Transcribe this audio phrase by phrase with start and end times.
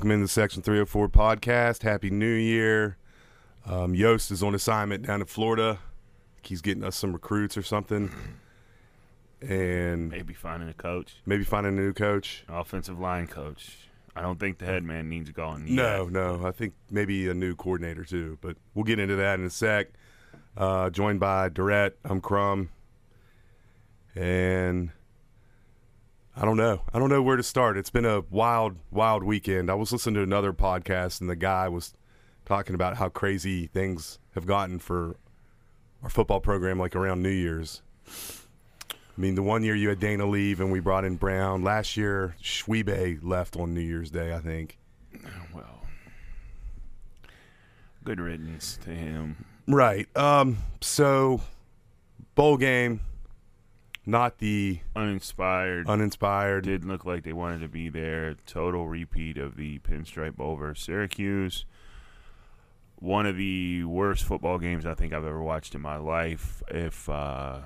[0.00, 1.82] Welcome into the Section 304 podcast.
[1.82, 2.96] Happy New Year.
[3.66, 5.78] Um, Yost is on assignment down in Florida.
[6.42, 8.10] He's getting us some recruits or something.
[9.42, 12.44] And Maybe finding a coach, maybe finding a new coach.
[12.48, 13.76] offensive line coach.
[14.16, 15.66] I don't think the head man needs gone.
[15.66, 15.74] Yet.
[15.74, 16.06] no.
[16.06, 16.46] No.
[16.46, 18.38] I think maybe a new coordinator too.
[18.40, 19.88] But we'll get into that in a sec.
[20.56, 21.98] Uh, joined by Durrett.
[22.06, 22.70] I'm Crumb.
[24.16, 24.92] And
[26.36, 26.82] I don't know.
[26.92, 27.76] I don't know where to start.
[27.76, 29.70] It's been a wild, wild weekend.
[29.70, 31.92] I was listening to another podcast, and the guy was
[32.44, 35.16] talking about how crazy things have gotten for
[36.02, 37.82] our football program, like around New Year's.
[38.08, 41.62] I mean, the one year you had Dana leave, and we brought in Brown.
[41.62, 44.78] Last year, Schwebe left on New Year's Day, I think.
[45.52, 45.82] Well,
[48.04, 49.44] good riddance to him.
[49.66, 50.08] Right.
[50.16, 50.58] Um.
[50.80, 51.42] So,
[52.34, 53.00] bowl game,
[54.10, 55.88] not the Uninspired.
[55.88, 56.64] uninspired.
[56.64, 58.34] didn't look like they wanted to be there.
[58.46, 61.64] Total repeat of the Pinstripe over Syracuse.
[62.96, 66.62] One of the worst football games I think I've ever watched in my life.
[66.68, 67.60] If uh,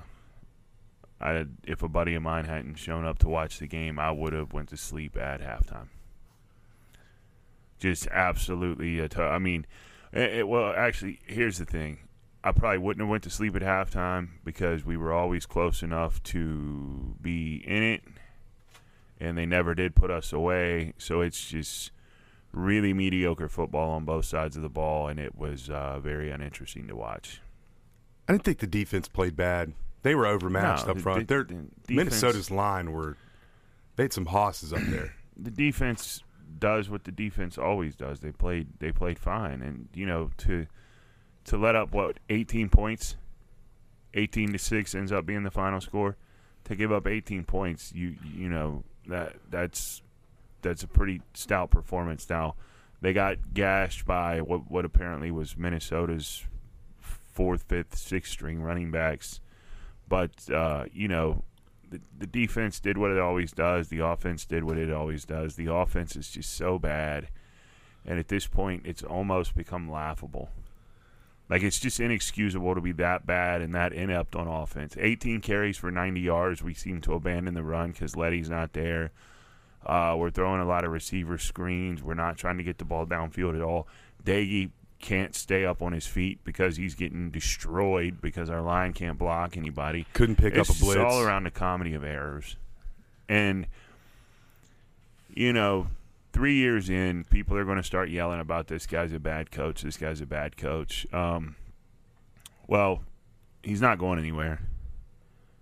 [1.19, 4.31] I if a buddy of mine hadn't shown up to watch the game, I would
[4.33, 5.87] have went to sleep at halftime.
[7.79, 8.99] Just absolutely.
[8.99, 9.65] A to- I mean,
[10.13, 12.04] it, it- well, actually, here's the thing.
[12.45, 16.21] I probably wouldn't have went to sleep at halftime because we were always close enough
[16.23, 18.03] to be in it,
[19.19, 20.93] and they never did put us away.
[20.99, 21.89] So it's just
[22.51, 26.87] really mediocre football on both sides of the ball, and it was uh, very uninteresting
[26.87, 27.41] to watch.
[28.29, 29.73] I didn't think the defense played bad.
[30.03, 31.27] They were overmatched No, up front.
[31.27, 33.17] the- Their the defense- Minnesota's line were
[33.95, 35.15] they had some hosses up there.
[35.35, 36.21] the defense
[36.59, 38.19] does what the defense always does.
[38.19, 40.67] They played they played fine, and you know to
[41.45, 43.15] to let up what 18 points,
[44.13, 46.17] 18 to six ends up being the final score.
[46.65, 50.01] To give up 18 points, you you know that that's
[50.61, 52.27] that's a pretty stout performance.
[52.29, 52.55] Now
[53.01, 56.43] they got gashed by what what apparently was Minnesota's
[56.99, 59.41] fourth, fifth, sixth string running backs,
[60.07, 61.43] but uh, you know
[61.87, 63.89] the, the defense did what it always does.
[63.89, 65.55] The offense did what it always does.
[65.55, 67.27] The offense is just so bad,
[68.03, 70.49] and at this point, it's almost become laughable.
[71.49, 74.95] Like it's just inexcusable to be that bad and that inept on offense.
[74.99, 76.63] 18 carries for 90 yards.
[76.63, 79.11] We seem to abandon the run because Leddie's not there.
[79.85, 82.01] Uh, we're throwing a lot of receiver screens.
[82.01, 83.87] We're not trying to get the ball downfield at all.
[84.23, 89.19] Doege can't stay up on his feet because he's getting destroyed because our line can't
[89.19, 90.95] block anybody Couldn't pick it's up a blitz.
[90.95, 92.55] just all around the comedy of errors.
[93.29, 93.67] And
[95.35, 95.87] you know,
[96.35, 99.83] three years in, people are going to start yelling about this guy's a bad coach.
[99.83, 101.07] This guy's a bad coach.
[101.13, 101.55] Um,
[102.67, 103.03] well,
[103.63, 104.59] he's not going anywhere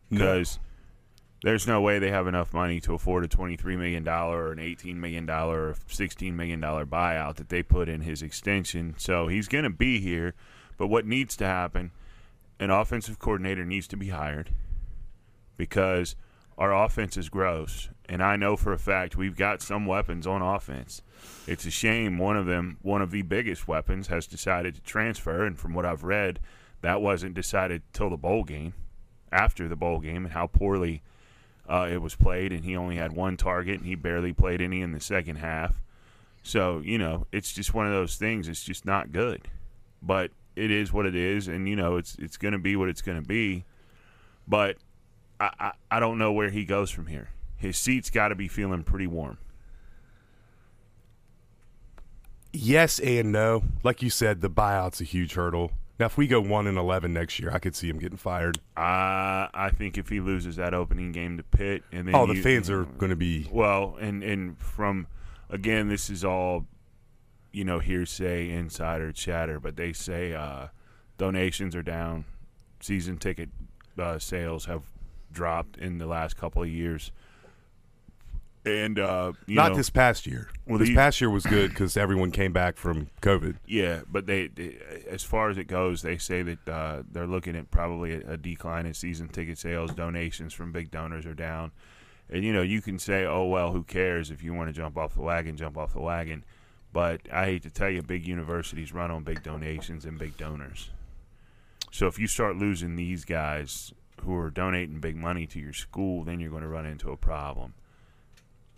[0.09, 0.17] No.
[0.17, 0.57] because
[1.44, 4.95] there's no way they have enough money to afford a $23 million or an $18
[4.95, 8.95] million or $16 million buyout that they put in his extension.
[8.97, 10.33] So he's going to be here.
[10.79, 11.91] But what needs to happen,
[12.59, 14.50] an offensive coordinator needs to be hired
[15.56, 16.15] because
[16.57, 17.89] our offense is gross.
[18.09, 21.01] And I know for a fact we've got some weapons on offense.
[21.47, 25.45] It's a shame one of them, one of the biggest weapons, has decided to transfer.
[25.45, 26.39] And from what I've read,
[26.81, 28.73] that wasn't decided till the bowl game,
[29.31, 31.01] after the bowl game, and how poorly
[31.67, 32.51] uh, it was played.
[32.51, 35.81] And he only had one target, and he barely played any in the second half.
[36.44, 38.50] So you know, it's just one of those things.
[38.50, 39.47] It's just not good,
[40.01, 42.89] but it is what it is, and you know, it's it's going to be what
[42.89, 43.63] it's going to be.
[44.45, 44.75] But
[45.39, 47.29] I, I I don't know where he goes from here.
[47.63, 49.38] His seat's got to be feeling pretty warm.
[52.51, 53.63] Yes and no.
[53.83, 55.71] Like you said, the buyout's a huge hurdle.
[55.98, 58.57] Now, if we go one and eleven next year, I could see him getting fired.
[58.75, 62.36] Uh, I think if he loses that opening game to Pitt, and then Oh, the
[62.36, 63.48] you- fans are going to be.
[63.50, 65.07] Well, and and from
[65.50, 66.65] again, this is all
[67.54, 70.68] you know hearsay, insider chatter, but they say uh,
[71.18, 72.25] donations are down,
[72.81, 73.50] season ticket
[73.98, 74.83] uh, sales have
[75.31, 77.12] dropped in the last couple of years,
[78.65, 80.50] and uh, you Not know, this past year.
[80.65, 83.57] Well, this the- past year was good because everyone came back from COVID.
[83.65, 84.77] Yeah, but they, they,
[85.10, 88.38] as far as it goes, they say that uh, they're looking at probably a, a
[88.38, 89.94] decline in season ticket sales.
[89.94, 91.71] Donations from big donors are down,
[92.30, 94.98] and you know you can say, "Oh well, who cares?" If you want to jump
[94.98, 96.44] off the wagon, jump off the wagon.
[96.94, 100.92] But I hate to tell you, big universities run on big donations and big donors.
[101.92, 106.24] So if you start losing these guys who are donating big money to your school,
[106.24, 107.74] then you're going to run into a problem.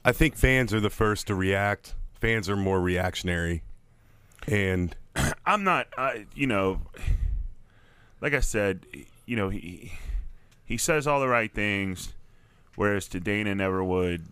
[0.08, 1.96] I think fans are the first to react.
[2.14, 3.64] Fans are more reactionary,
[4.48, 4.96] and
[5.48, 5.88] I'm not.
[5.98, 6.82] I, you know,
[8.22, 8.86] like I said,
[9.26, 9.94] you know, he
[10.64, 12.14] he says all the right things,
[12.76, 14.28] whereas to Dana never would,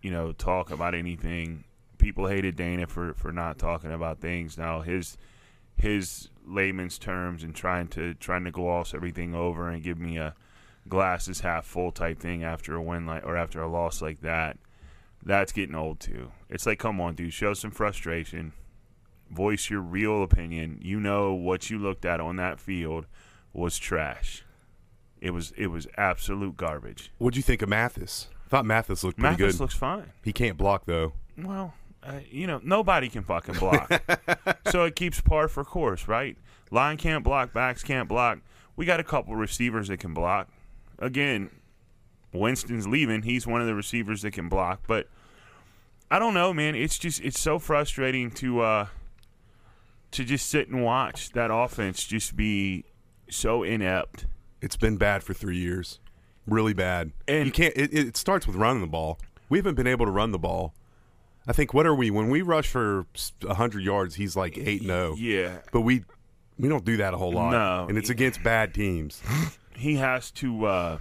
[0.00, 1.64] you know, talk about anything.
[1.98, 4.56] People hated Dana for for not talking about things.
[4.56, 5.18] Now his
[5.76, 10.36] his layman's terms and trying to trying to gloss everything over and give me a
[10.88, 14.56] glasses half full type thing after a win like or after a loss like that.
[15.26, 16.30] That's getting old too.
[16.48, 18.52] It's like, come on, dude, show some frustration
[19.30, 20.78] voice your real opinion.
[20.82, 23.06] You know what you looked at on that field
[23.52, 24.44] was trash.
[25.20, 27.10] It was it was absolute garbage.
[27.18, 28.28] what'd you think of Mathis?
[28.46, 29.60] I thought Mathis looked pretty Mathis good.
[29.60, 30.12] looks fine.
[30.22, 31.14] he can't block though.
[31.36, 33.90] Well, uh, you know nobody can fucking block,
[34.70, 36.36] so it keeps par for course, right?
[36.70, 38.38] Line can't block, backs can't block.
[38.76, 40.48] We got a couple receivers that can block.
[40.98, 41.50] Again,
[42.32, 43.22] Winston's leaving.
[43.22, 45.08] He's one of the receivers that can block, but
[46.10, 46.74] I don't know, man.
[46.74, 48.86] It's just it's so frustrating to uh
[50.12, 52.84] to just sit and watch that offense just be
[53.28, 54.26] so inept.
[54.62, 55.98] It's been bad for three years,
[56.46, 57.12] really bad.
[57.28, 57.76] And- you can't.
[57.76, 59.18] It, it starts with running the ball.
[59.48, 60.74] We haven't been able to run the ball.
[61.48, 63.06] I think what are we when we rush for
[63.48, 64.16] hundred yards?
[64.16, 65.14] He's like eight and zero.
[65.16, 66.04] Yeah, But we
[66.58, 67.50] we don't do that a whole lot.
[67.52, 67.86] No.
[67.88, 69.22] and it's against bad teams.
[69.76, 70.98] he has to uh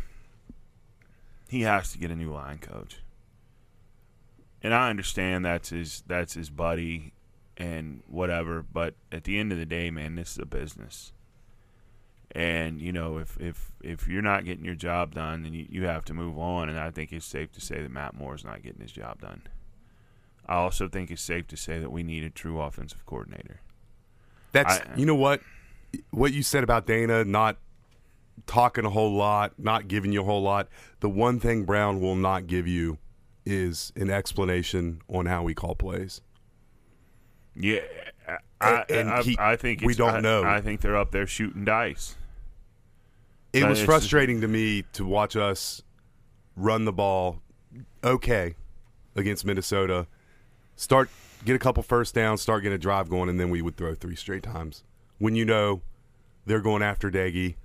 [1.50, 2.98] he has to get a new line coach.
[4.66, 7.14] And I understand that's his that's his buddy
[7.56, 11.14] and whatever, but at the end of the day, man, this is a business.
[12.32, 15.86] And you know, if if if you're not getting your job done, then you, you
[15.86, 16.68] have to move on.
[16.68, 19.44] And I think it's safe to say that Matt Moore's not getting his job done.
[20.48, 23.62] I also think it's safe to say that we need a true offensive coordinator.
[24.52, 25.42] That's I- you know what
[26.10, 27.58] what you said about Dana not
[28.48, 30.70] talking a whole lot, not giving you a whole lot.
[31.02, 32.98] The one thing Brown will not give you
[33.46, 36.22] is an explanation on how we call plays.
[37.56, 37.82] Yeah,
[38.60, 40.44] I, And I, he- I think we don't I- know.
[40.44, 42.16] I think they're up there shooting dice.
[43.54, 45.82] It But was frustrating to me to watch us
[46.58, 47.42] run the ball
[48.04, 48.56] okay
[49.16, 50.08] against Minnesota.
[50.76, 51.10] Start
[51.46, 53.94] get a couple first downs, start getting a drive going, and then we would throw
[53.96, 54.84] three straight times.
[55.20, 55.82] When you know
[56.46, 57.56] they're going after Doege,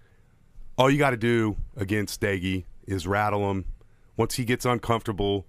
[0.79, 3.65] all you got to do against Doege is rattle him.
[4.17, 5.45] Once he gets uncomfortable,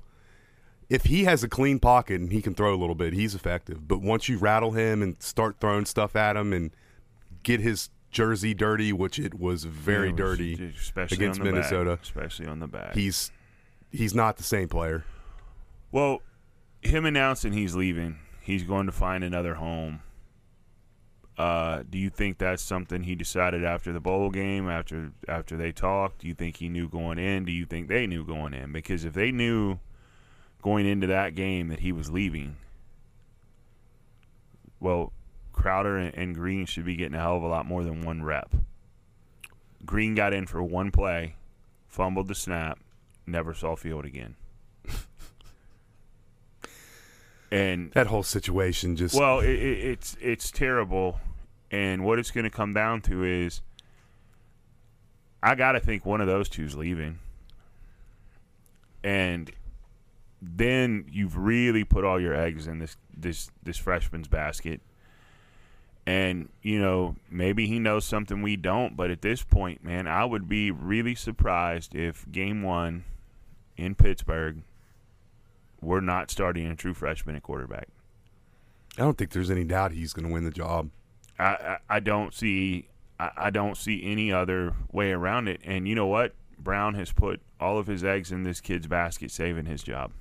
[0.92, 3.88] if he has a clean pocket and he can throw a little bit, he's effective.
[3.88, 6.72] But once you rattle him and start throwing stuff at him and
[7.44, 12.02] get his jersey dirty, which it was very It was- dirty especially against Minnesota, Back,
[12.04, 12.94] especially on the back.
[12.94, 13.32] he's
[13.90, 15.06] he's not the same player.
[15.94, 16.22] well,
[16.82, 20.02] him announcing he's leaving, he's going to find another home.
[21.38, 25.72] Uh, do you think that's something he decided after the bowl game, after after they
[25.72, 26.20] talked?
[26.20, 27.46] Do you think he knew going in?
[27.46, 28.72] Do you think they knew going in?
[28.74, 29.80] Because if they knew
[30.62, 32.58] going into that game that he was leaving,
[34.80, 35.14] well,
[35.54, 38.54] Crowder and, Green should be getting a hell of a lot more than one rep.
[39.86, 41.36] Green got in for one play,
[41.88, 42.80] fumbled the snap,
[43.28, 44.36] never saw field again.
[47.52, 51.20] and That whole situation just well, it, it, it's it's terrible,
[51.70, 53.62] and what it's going to come down to is,
[55.44, 57.20] I got to think one of those two's leaving,
[59.04, 59.52] and
[60.42, 64.82] then you've really put all your eggs in this this this freshman's basket,
[66.06, 70.26] and you know maybe he knows something we don't, but at this point, man, I
[70.26, 73.04] would be really surprised if game one
[73.78, 74.64] in Pittsburgh,
[75.82, 77.88] we're not starting a true freshman at quarterback.
[78.98, 80.90] I don't think there's any doubt he's going to win the job.
[81.40, 85.62] I, I, I don't see I, I don't see any other way around it.
[85.64, 86.34] And you know what?
[86.58, 90.12] Brown has put all of his eggs in this kid's basket, saving his job.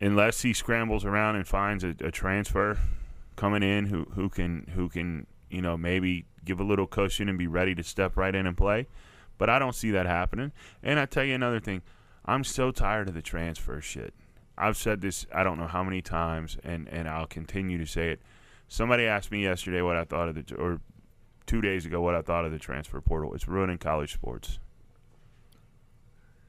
[0.00, 2.78] Unless he scrambles around and finds a, a transfer
[3.36, 7.36] coming in who, who can who can you know, maybe give a little cushion and
[7.36, 8.86] be ready to step right in and play.
[9.36, 10.52] But I don't see that happening.
[10.82, 11.82] And I tell you another thing,
[12.24, 14.14] I'm so tired of the transfer shit.
[14.56, 18.10] I've said this I don't know how many times, and and I'll continue to say
[18.10, 18.20] it.
[18.68, 20.80] Somebody asked me yesterday what I thought of the or
[21.46, 23.34] two days ago what I thought of the transfer portal.
[23.34, 24.58] It's ruining college sports.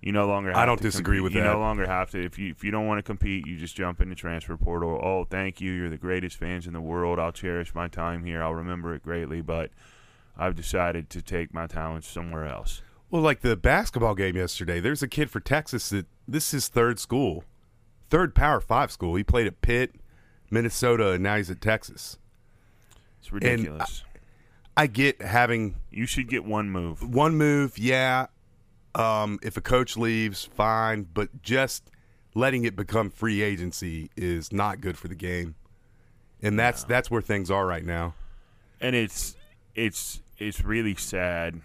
[0.01, 0.49] You no longer.
[0.49, 1.23] Have I don't to disagree compete.
[1.23, 1.53] with you that.
[1.53, 2.23] no longer have to.
[2.25, 4.99] If you if you don't want to compete, you just jump in the transfer portal.
[5.01, 5.71] Oh, thank you.
[5.71, 7.19] You're the greatest fans in the world.
[7.19, 8.41] I'll cherish my time here.
[8.41, 9.41] I'll remember it greatly.
[9.41, 9.69] But
[10.35, 12.81] I've decided to take my talents somewhere else.
[13.11, 16.67] Well, like the basketball game yesterday, there's a kid for Texas that this is his
[16.69, 17.43] third school,
[18.09, 19.13] third Power Five school.
[19.15, 19.93] He played at Pitt,
[20.49, 22.17] Minnesota, and now he's at Texas.
[23.19, 24.03] It's ridiculous.
[24.75, 27.07] I get having you should get one move.
[27.07, 28.27] one move, yeah.
[28.95, 31.89] Um, if a coach leaves, fine, but just
[32.35, 35.55] letting it become free agency is not good for the game,
[36.41, 38.13] and that's that's where things are right now.
[38.81, 39.35] and it's
[39.75, 41.61] it's it's really sad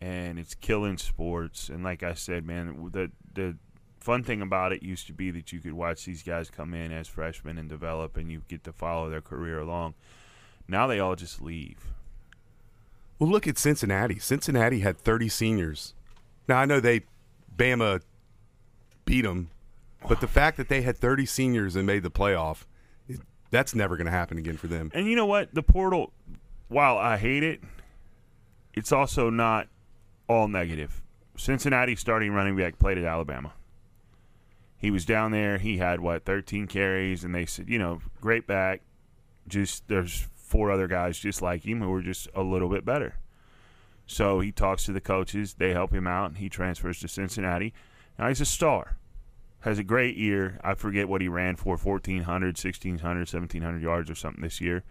[0.00, 3.56] and it's killing sports and like i said man the the
[4.00, 6.90] fun thing about it used to be that you could watch these guys come in
[6.90, 9.92] as freshmen and develop and you get to follow their career along
[10.66, 11.92] now they all just leave
[13.18, 14.18] Well, look at Cincinnati.
[14.20, 15.94] Cincinnati had 30 seniors.
[16.48, 17.02] Now I know they
[17.54, 18.00] Bama
[19.04, 19.50] beat them,
[20.08, 22.64] but the fact that they had 30 seniors and made the playoff,
[23.50, 24.90] that's never going to happen again for them.
[24.94, 25.54] and you know what?
[25.54, 26.12] The portal
[26.68, 27.62] while i hate it
[28.74, 29.66] it's also not
[30.28, 31.02] all negative.
[31.36, 33.54] Cincinnati starting running back played at alabama.
[34.76, 35.58] He was down there.
[35.58, 38.82] He had what 13 carries and they said you know great back.
[39.48, 43.16] Just there's four other guys just like him who were just a little bit better
[44.08, 47.72] so he talks to the coaches they help him out and he transfers to cincinnati
[48.18, 48.96] now he's a star
[49.60, 54.16] has a great year i forget what he ran for 1400 1600 1700 yards or
[54.16, 54.82] something this year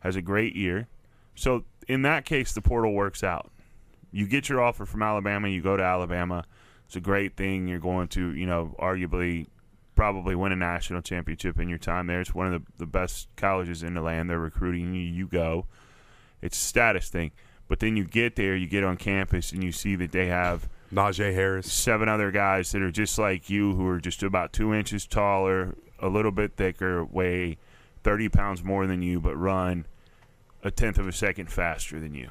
[0.00, 0.88] has a great year
[1.36, 3.52] so in that case the portal works out
[4.12, 6.44] you get your offer from Alabama, you go to Alabama.
[6.86, 7.66] It's a great thing.
[7.66, 9.46] You're going to, you know, arguably
[9.94, 12.20] probably win a national championship in your time there.
[12.20, 14.28] It's one of the, the best colleges in the land.
[14.28, 15.00] They're recruiting you.
[15.00, 15.66] You go.
[16.42, 17.32] It's a status thing.
[17.72, 20.68] But then you get there, you get on campus, and you see that they have
[20.92, 21.72] Najee Harris.
[21.72, 25.74] seven other guys that are just like you, who are just about two inches taller,
[25.98, 27.56] a little bit thicker, weigh
[28.04, 29.86] 30 pounds more than you, but run
[30.62, 32.28] a tenth of a second faster than you.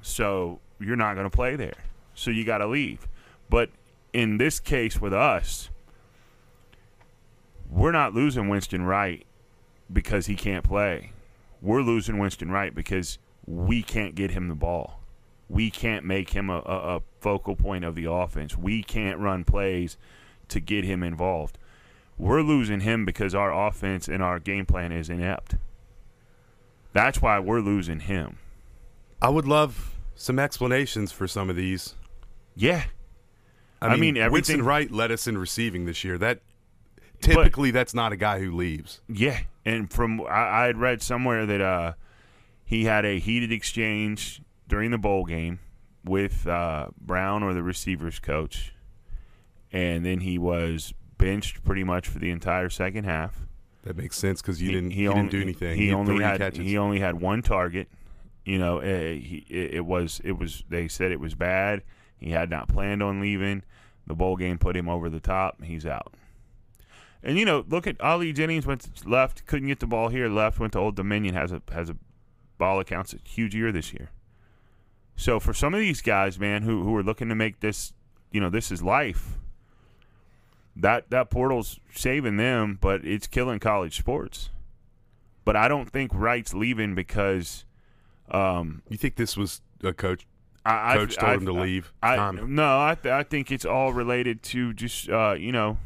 [0.00, 1.74] So you're not going to play there.
[2.14, 3.08] So you got to leave.
[3.50, 3.70] But
[4.12, 5.70] in this case with us,
[7.68, 9.26] we're not losing Winston Wright
[9.92, 11.10] because he can't play.
[11.60, 15.00] We're losing Winston Wright because we can't get him the ball.
[15.48, 18.56] We can't make him a, a, a focal point of the offense.
[18.56, 19.96] We can't run plays
[20.48, 21.58] to get him involved.
[22.16, 25.56] We're losing him because our offense and our game plan is inept.
[26.92, 28.38] That's why we're losing him.
[29.20, 31.94] I would love some explanations for some of these.
[32.54, 32.84] Yeah.
[33.82, 36.16] I I mean, mean, everything- Winston Wright led us in receiving this year.
[36.18, 36.40] That
[37.20, 39.00] typically that's not a guy who leaves.
[39.08, 41.92] Yeah, and from I, I had read somewhere that uh,
[42.64, 45.58] he had a heated exchange during the bowl game
[46.04, 48.74] with uh, Brown or the receivers coach,
[49.72, 53.40] and then he was benched pretty much for the entire second half.
[53.82, 55.76] That makes sense because you He- didn't he you only, didn't do anything.
[55.78, 56.58] He, had only had catches.
[56.66, 57.88] he only had one target.
[58.44, 61.82] You know, he, it, it was it was they said it was bad.
[62.18, 63.62] He had not planned on leaving.
[64.06, 65.62] The bowl game put him over the top.
[65.62, 66.14] He's out.
[67.22, 70.28] And you know, look at Ali Jennings went left, couldn't get the ball here.
[70.28, 71.96] Left went to Old Dominion has a has a
[72.64, 74.10] ball accounts a huge year this year.
[75.16, 77.92] So for some of these guys, man, who who are looking to make this,
[78.32, 79.38] you know, this is life.
[80.74, 84.48] That that portal's saving them, but it's killing college sports.
[85.44, 87.66] But I don't think Wright's leaving because
[88.30, 90.26] um, you think this was a coach?
[90.64, 91.92] I, Coach I, told I, him to leave.
[92.48, 95.76] No, I th- I think it's all related to just uh, you know.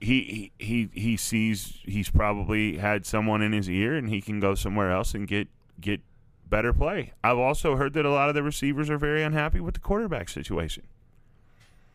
[0.00, 4.54] He, he he sees he's probably had someone in his ear and he can go
[4.54, 6.00] somewhere else and get get
[6.48, 7.12] better play.
[7.22, 10.28] I've also heard that a lot of the receivers are very unhappy with the quarterback
[10.28, 10.84] situation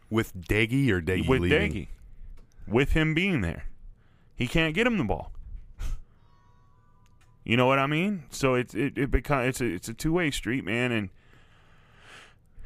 [0.10, 1.72] With Doege or Doege with leaving?
[1.72, 1.88] Doege,
[2.68, 3.66] with him being there,
[4.36, 5.32] he can't get him the ball.
[7.44, 8.24] You know what I mean?
[8.32, 11.10] So it's it, it become it's a it's a two way street, man, and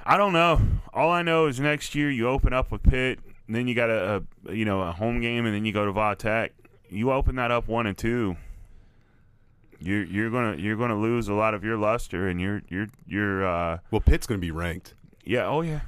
[0.05, 0.61] I don't know.
[0.93, 3.19] All I know is next year you open up with Pitt,
[3.49, 5.83] and then you got a, a you know a home game, and then you go
[5.85, 6.53] to Va Tech.
[6.87, 8.37] You open that up one and two.
[9.79, 13.45] You're you're gonna you're gonna lose a lot of your luster, and you're you're you're
[13.47, 14.93] uh, Well, Pitt's going to be ranked.
[15.25, 15.81] yeah, oh yeah.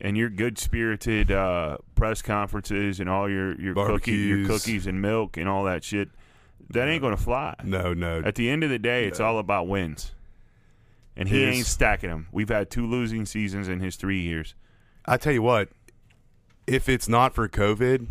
[0.00, 5.02] And your good spirited uh, press conferences and all your your cookie, your cookies and
[5.02, 6.08] milk and all that shit,
[6.70, 7.56] that ain't gonna fly.
[7.64, 8.22] No, no.
[8.24, 10.12] At the end of the day, it's all about wins.
[11.16, 12.28] and he ain't stacking them.
[12.30, 14.54] We've had two losing seasons in his three years.
[15.04, 15.70] I tell you what,
[16.68, 18.06] if it's not for COVID,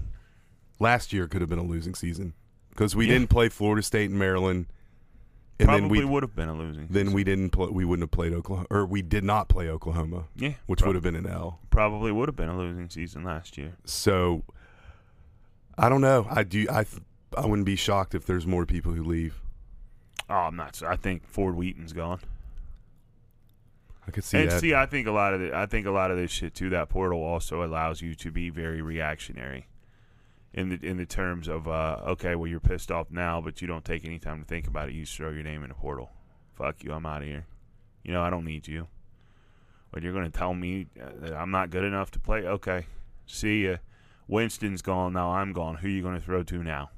[0.79, 2.33] last year could have been a losing season
[2.69, 3.13] because we Yeah.
[3.13, 4.67] didn't play Florida State and Maryland,
[5.59, 6.87] and then Probably we would have been a losing.
[6.89, 7.13] then season.
[7.13, 7.69] we didn't play.
[7.69, 11.03] We wouldn't have played Oklahoma, or we did not play Oklahoma, yeah, which would have
[11.03, 11.59] been an L.
[11.69, 13.73] probably would have been a losing season last year.
[13.85, 14.43] So
[15.77, 16.27] I don't know.
[16.29, 16.65] I do.
[16.69, 16.85] I
[17.37, 19.41] I wouldn't be shocked if there's more people who leave.
[20.29, 20.81] Oh, I'm not.
[20.83, 22.19] I think Ford Wheaton's gone.
[24.07, 24.61] I could see and that.
[24.61, 25.53] see, I think a lot of it.
[25.53, 26.69] I think a lot of this shit too.
[26.69, 29.67] That portal also allows you to be very reactionary,
[30.53, 33.67] in the in the terms of uh, okay, well you're pissed off now, but you
[33.67, 34.95] don't take any time to think about it.
[34.95, 36.09] You just throw your name in the portal.
[36.55, 37.45] Fuck you, I'm out of here.
[38.03, 38.87] You know I don't need you.
[39.91, 42.39] But you're going to tell me uh, that I'm not good enough to play.
[42.45, 42.85] Okay,
[43.25, 43.77] see ya.
[44.27, 45.31] Winston's gone now.
[45.31, 45.75] I'm gone.
[45.75, 46.91] Who are you going to throw to now?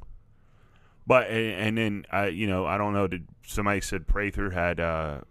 [1.06, 3.08] But and, and then I, you know, I don't know.
[3.08, 5.22] Did somebody said Prather had uh,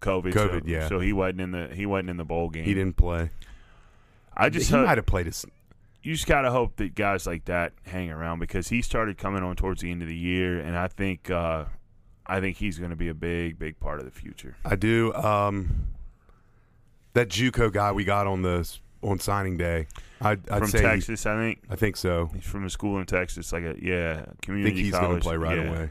[0.00, 0.32] COVID?
[0.34, 0.88] so- yeah.
[0.88, 2.64] So he wasn't in the he wasn't in the bowl game.
[2.64, 3.30] he didn't play.
[4.36, 5.44] I just he hope- might have played his.
[6.02, 9.56] you just gotta hope that guys like that hang around because he started coming on
[9.56, 11.64] towards the end of the year, and I think uh,
[12.26, 14.54] I think he's going to be a big big part of the future.
[14.64, 15.12] I do.
[15.14, 15.88] Um,
[17.14, 18.70] that JUCO guy we got on the
[19.02, 19.86] on signing day.
[20.20, 22.30] I'd, I'd from say he- Texas, I think I think so.
[22.34, 24.74] he's from a school in Texas, like a yeah I community.
[24.76, 25.64] think he's going to play right yeah.
[25.68, 25.90] away.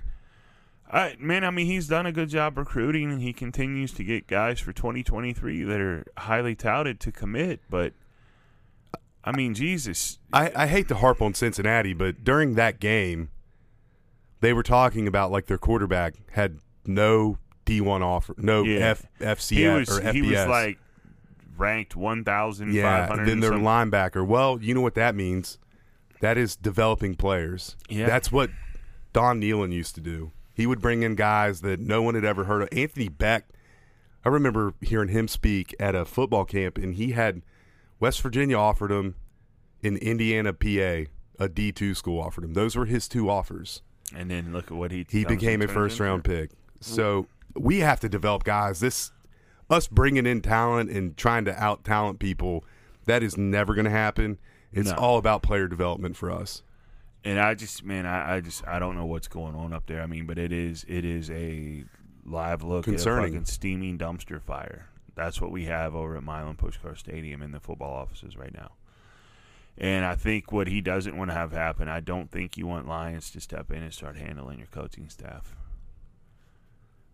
[0.89, 4.25] I, man, I mean, he's done a good job recruiting, and he continues to get
[4.27, 7.60] guys for 2023 that are highly touted to commit.
[7.70, 7.94] But
[9.24, 13.29] I mean, Jesus, I, I hate to harp on Cincinnati, but during that game,
[14.39, 18.79] they were talking about like their quarterback had no D1 offer, no Yeah.
[18.91, 20.13] F, FCS was or FBS.
[20.13, 20.79] he was like
[21.58, 22.74] ranked 1,500.
[22.74, 24.25] yeah, and then their some- linebacker.
[24.25, 25.58] Well, you know what that means?
[26.22, 27.75] That is developing players.
[27.89, 28.06] Yeah.
[28.08, 28.50] That's what
[29.12, 30.32] Don Nehlen used to do.
[30.58, 32.70] He would bring in guys that no one had ever heard of.
[32.72, 33.44] Anthony Becht,
[34.26, 37.44] I remember hearing him speak at a football camp, and he had
[38.00, 39.14] West Virginia offered him,
[39.84, 41.06] in Indiana, PA,
[41.39, 42.54] a D2 school offered him.
[42.54, 43.84] Those were his two offers.
[44.15, 46.50] And then look at what he He became a first round pick.
[46.80, 48.80] So we have to develop guys.
[48.80, 49.12] This
[49.70, 52.63] us bringing in talent and trying to out talent people,
[53.06, 54.39] that is never going to happen.
[54.72, 54.96] It's No.
[54.96, 56.63] all about player development for us.
[57.28, 60.02] And I just, man, I, I just, I don't know what's going on up there.
[60.02, 61.84] I mean, but it is, it is a
[62.26, 63.26] live look Concerning.
[63.26, 64.88] at a fucking steaming dumpster fire.
[65.13, 68.72] That's what we have over at Milan Puskar Stadium in the football offices right now.
[69.78, 72.88] And I think what he doesn't want to have happen, I don't think you want
[72.88, 75.54] Lyons to step in and start handling your coaching staff.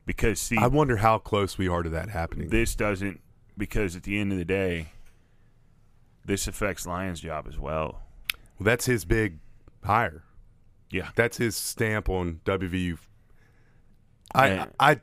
[0.05, 2.49] Because see, I wonder how close we are to that happening.
[2.49, 3.19] this doesn't
[3.57, 4.89] because at the end of the day,
[6.23, 8.03] this affects Lyons' job as well.
[8.59, 9.39] Well, that's his big
[9.85, 10.23] hire.
[10.89, 11.09] Yeah.
[11.15, 12.97] That's his stamp on WVU.
[14.33, 14.99] I And- I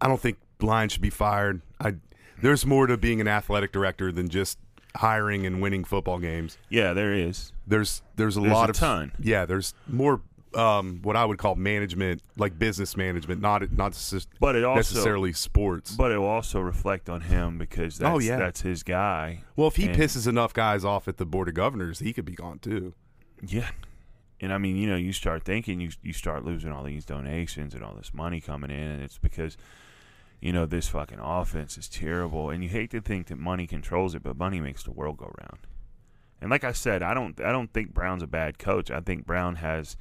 [0.00, 1.62] I don't think Lyons should be fired.
[1.80, 1.94] I
[2.40, 4.58] there's more to being an athletic director than just
[4.96, 6.58] hiring and winning football games.
[6.68, 7.52] Yeah, there is.
[7.66, 9.12] There's there's a There's lot a of ton.
[9.18, 10.20] Yeah, there's more
[10.54, 13.96] um, what I would call management, like business management, not not
[14.38, 15.96] But it also necessarily sports.
[15.96, 18.36] But it will also reflect on him because that's, Oh, yeah.
[18.38, 19.42] that's his guy.
[19.56, 22.24] well, if he and- pisses enough guys off at the board of governors, he could
[22.24, 22.94] be gone too.
[23.44, 23.70] Yeah.
[24.40, 27.74] And I mean, you know, you start thinking, you you start losing all these donations
[27.74, 29.56] and all this money coming in, and it's because,
[30.40, 32.50] you know, this fucking offense is terrible.
[32.50, 35.32] And you hate to think that money controls it, but money makes the world go
[35.40, 35.66] round.
[36.40, 38.90] And like I said, I don't I don't think Brown's a bad coach.
[38.90, 39.96] I think Brown has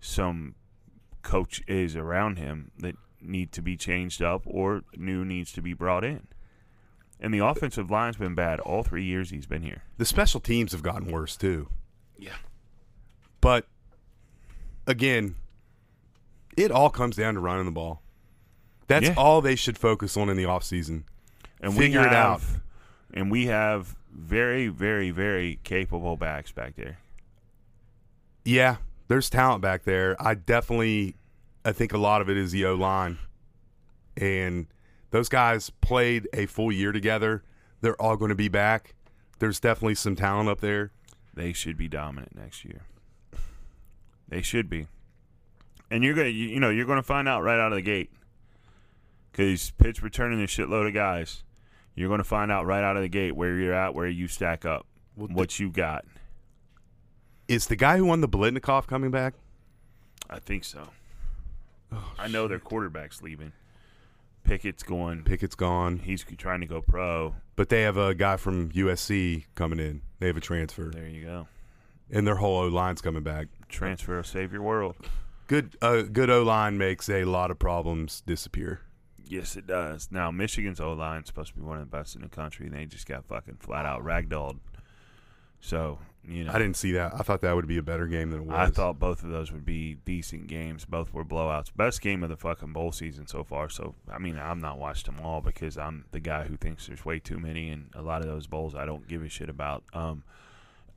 [0.00, 0.54] some
[1.22, 5.72] coach is around him that need to be changed up or new needs to be
[5.72, 6.28] brought in.
[7.20, 9.82] And the offensive line's been bad all three years he's been here.
[9.96, 11.68] The special teams have gotten worse too.
[12.16, 12.36] Yeah.
[13.40, 13.66] But
[14.86, 15.34] again,
[16.56, 18.02] it all comes down to running the ball.
[18.88, 19.14] That's Yeah.
[19.16, 21.04] all they should focus on in the offseason.
[21.60, 22.40] and Figure we it out.
[22.40, 22.60] have,
[23.12, 26.98] And we have very, very, very capable backs back there.
[28.44, 28.76] Yeah,
[29.08, 30.16] there's talent back there.
[30.20, 31.16] I definitely,
[31.64, 33.18] I think a lot of it is the O line,
[34.16, 34.66] and
[35.10, 37.42] those guys played a full year together.
[37.80, 38.94] They're all going to be back.
[39.38, 40.92] There's definitely some talent up there.
[41.34, 42.82] They should be dominant next year.
[44.28, 44.86] They should be.
[45.90, 48.10] And you're gonna, you, you know, you're gonna find out right out of the gate
[49.32, 51.44] because Pitt's returning a shitload of guys.
[51.94, 54.64] You're gonna find out right out of the gate where you're at, where you stack
[54.64, 54.86] up,
[55.16, 56.04] Well, what you got.
[57.48, 59.34] Is the guy who won the Biletnikoff coming back?
[60.28, 60.88] I think so.
[61.90, 63.52] Oh, I know their quarterback's leaving.
[64.44, 65.22] Pickett's going.
[65.24, 67.34] Pickett's gone, He's trying to go pro.
[67.56, 70.02] but they have a guy from USC coming in.
[70.18, 71.48] They have a transfer, There you go.
[72.10, 73.48] And their whole O line's coming back.
[73.68, 74.96] Transfer will save your world.
[75.46, 78.80] Good, uh, good O line makes a lot of problems disappear.
[79.24, 80.08] Yes, it does.
[80.10, 82.74] Now Michigan's O line supposed to be one of the best in the country, and
[82.74, 84.58] they just got fucking flat out ragdolled.
[85.60, 87.14] So you know, I didn't see that.
[87.14, 88.56] I thought that would be a better game than it was.
[88.56, 90.84] I thought both of those would be decent games.
[90.84, 91.74] Both were blowouts.
[91.74, 93.68] Best game of the fucking bowl season so far.
[93.68, 97.04] So I mean, I'm not watched them all because I'm the guy who thinks there's
[97.04, 99.84] way too many, and a lot of those bowls I don't give a shit about.
[99.92, 100.24] Um,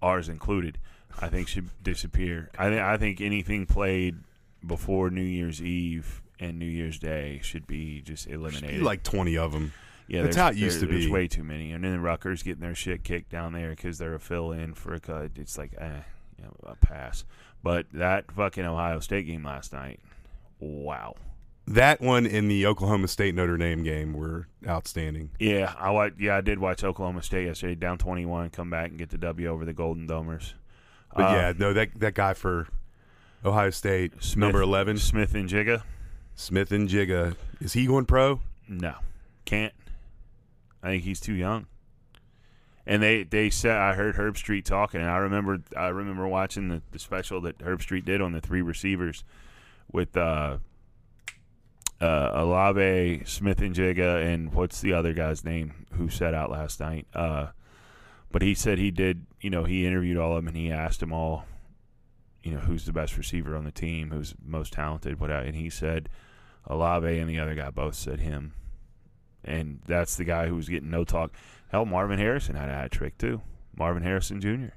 [0.02, 0.78] ours included.
[1.20, 2.50] I think should disappear.
[2.58, 4.18] I think I think anything played
[4.66, 8.80] before New Year's Eve and New Year's Day should be just Should eliminated.
[8.80, 9.74] be like twenty of them.
[10.08, 11.12] Yeah, That's there's- how it used to There's be.
[11.12, 14.14] way too many, and then the Rutgers getting their shit kicked down there because they're
[14.16, 15.32] a fill-in for a cut.
[15.38, 16.02] It's like, eh,
[16.38, 17.24] you know, a pass.
[17.64, 20.00] But that fucking Ohio State game last night,
[20.60, 21.16] wow.
[21.68, 25.30] That one in the Oklahoma State Notre Dame game were outstanding.
[25.40, 29.12] Yeah, I yeah I did watch Oklahoma State yesterday, down 21, come back and get
[29.12, 30.54] the W over the Golden Domers.
[31.16, 32.68] But Uh, yeah, no, that that guy for
[33.44, 35.84] Ohio State, Smith- number eleven, Smith-Njigba,
[36.36, 38.40] Smith and Jigga, is he going pro?
[38.68, 38.96] no,
[39.46, 39.74] can't.
[40.84, 41.68] I think he's too young.
[42.88, 46.82] And they, they said I heard Herbstreit talking, and I remember I remember watching the,
[46.92, 49.24] the special that Herbstreit did on the three receivers
[49.92, 50.58] with uh,
[52.00, 56.80] uh, Olave, Smith and Jigga, and what's the other guy's name who sat out last
[56.80, 57.06] night?
[57.14, 57.48] Uh,
[58.32, 61.00] but he said he did, you know, he interviewed all of them and he asked
[61.00, 61.46] them all,
[62.44, 65.46] you know, who's the best receiver on the team, who's most talented, whatever.
[65.46, 66.10] And he said
[66.68, 68.54] Olave and the other guy both said him.
[69.44, 71.34] And that's the guy who was getting no talk.
[71.70, 73.42] Hell, Marvin Harrison had a hat trick too.
[73.76, 74.74] Marvin Harrison Jr.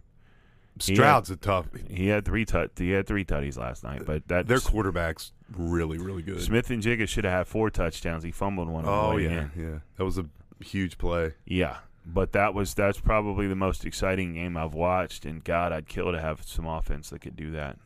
[0.78, 1.68] Stroud's a tough.
[1.88, 2.72] He had three tut.
[2.76, 6.40] He had three tutties last night, but that Their quarterback's really, really good.
[6.40, 8.24] Smith-Njigba should have had four touchdowns.
[8.24, 8.84] He fumbled one.
[8.86, 9.50] oh yeah, in.
[9.56, 10.26] yeah, that was a
[10.60, 11.34] huge play.
[11.46, 15.88] Yeah, but that was that's probably the most exciting game I've watched, and God, I'd
[15.88, 17.78] kill to have some offense that could do that.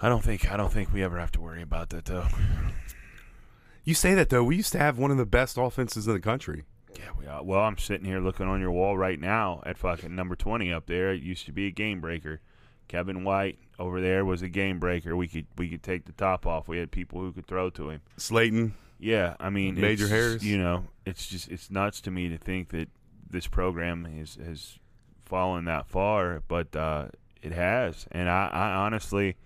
[0.00, 2.28] I don't think I don't think we ever have to worry about that though.
[3.84, 4.44] You say that though.
[4.44, 6.64] We used to have one of the best offenses in the country.
[6.96, 7.42] Yeah, we are.
[7.42, 10.86] Well, I'm sitting here looking on your wall right now at fucking number 20 up
[10.86, 11.12] there.
[11.12, 12.40] It used to be a game breaker.
[12.88, 15.16] Kevin White over there was a game breaker.
[15.16, 16.68] We could we could take the top off.
[16.68, 18.00] We had people who could throw to him.
[18.18, 20.42] Slaton, Yeah, I mean, Major Harris?
[20.42, 22.88] You know, it's just it's nuts to me to think that
[23.30, 24.78] this program has has
[25.24, 27.06] fallen that far, but uh,
[27.42, 28.06] it has.
[28.10, 29.36] And I, I honestly,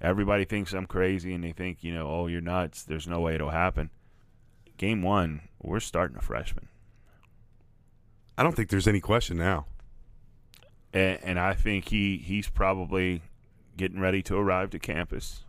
[0.00, 2.82] everybody thinks I'm crazy, and they think, you know, oh, you're nuts.
[2.82, 3.90] There's no way it'll happen.
[4.76, 6.68] Game one, we're starting a freshman,
[8.36, 9.66] I don't think there's any question now.
[10.92, 13.22] and, and I think he he's probably
[13.76, 15.44] getting ready to arrive to campus,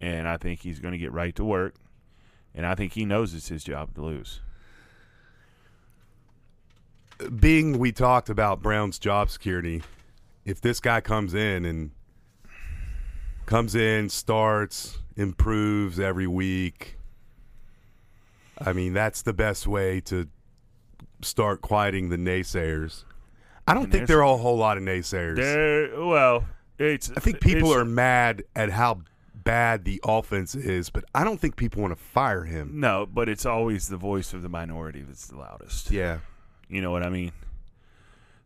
[0.00, 1.74] and I think he's going to get right to work,
[2.54, 4.40] and I think he knows it's his job to lose.
[7.38, 9.82] Being we talked about Brown's job security,
[10.44, 11.90] if this guy comes in and
[13.46, 16.96] comes in, starts, improves every week,
[18.58, 20.28] I mean that's the best way to
[21.22, 23.04] start quieting the naysayers.
[23.66, 25.36] I don't And think there are a whole lot of naysayers.
[25.36, 26.44] There, well,
[26.78, 27.10] it's.
[27.16, 29.02] I think people are mad at how
[29.50, 32.78] bad the offense is, but I don't think people want to fire him.
[32.78, 35.90] No, but it's always the voice of the minority that's the loudest.
[35.90, 36.18] Yeah.
[36.68, 37.32] You know what I mean?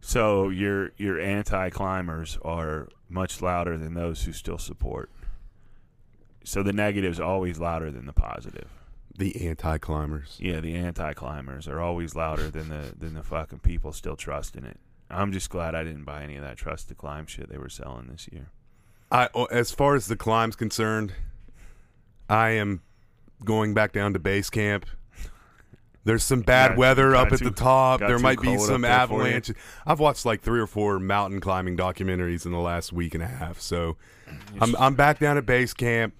[0.01, 5.11] So your your anti climbers are much louder than those who still support.
[6.43, 8.71] So the negative's always louder than the positive.
[9.15, 10.39] The anti climbers.
[10.41, 14.65] Yeah, the anti climbers are always louder than the than the fucking people still trusting
[14.65, 14.81] it.
[15.11, 17.69] I'm just glad I didn't buy any of that trust to climb shit they were
[17.69, 18.49] selling this year.
[19.11, 21.13] I as far as the climb's concerned,
[22.29, 22.83] I am
[23.45, 24.87] going back down to base camp.
[26.05, 28.01] There's some bad Got- weather got up at the top.
[28.01, 29.27] There might be some there for you?
[29.27, 29.57] avalanches.
[29.87, 33.27] I've watched like three or four mountain climbing documentaries in the last week and a
[33.27, 33.61] half.
[33.61, 33.97] So
[34.29, 34.63] mm-hmm.
[34.63, 36.15] I'm I'm back down at base camp,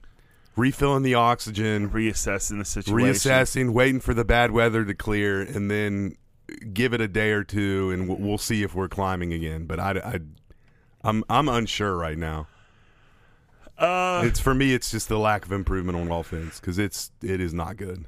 [0.57, 3.11] refilling the oxygen, Reassessing the situation.
[3.11, 6.17] reassessing, waiting for the bad weather to clear, and then
[6.73, 9.67] give it a day or two, and we'll, we'll see if we're climbing again.
[9.67, 10.21] But I, I,
[11.03, 12.47] I'm I'm unsure right now.
[13.79, 17.41] Uh, It's for me, it's just the lack of improvement on offense because it's it
[17.41, 18.05] is not good.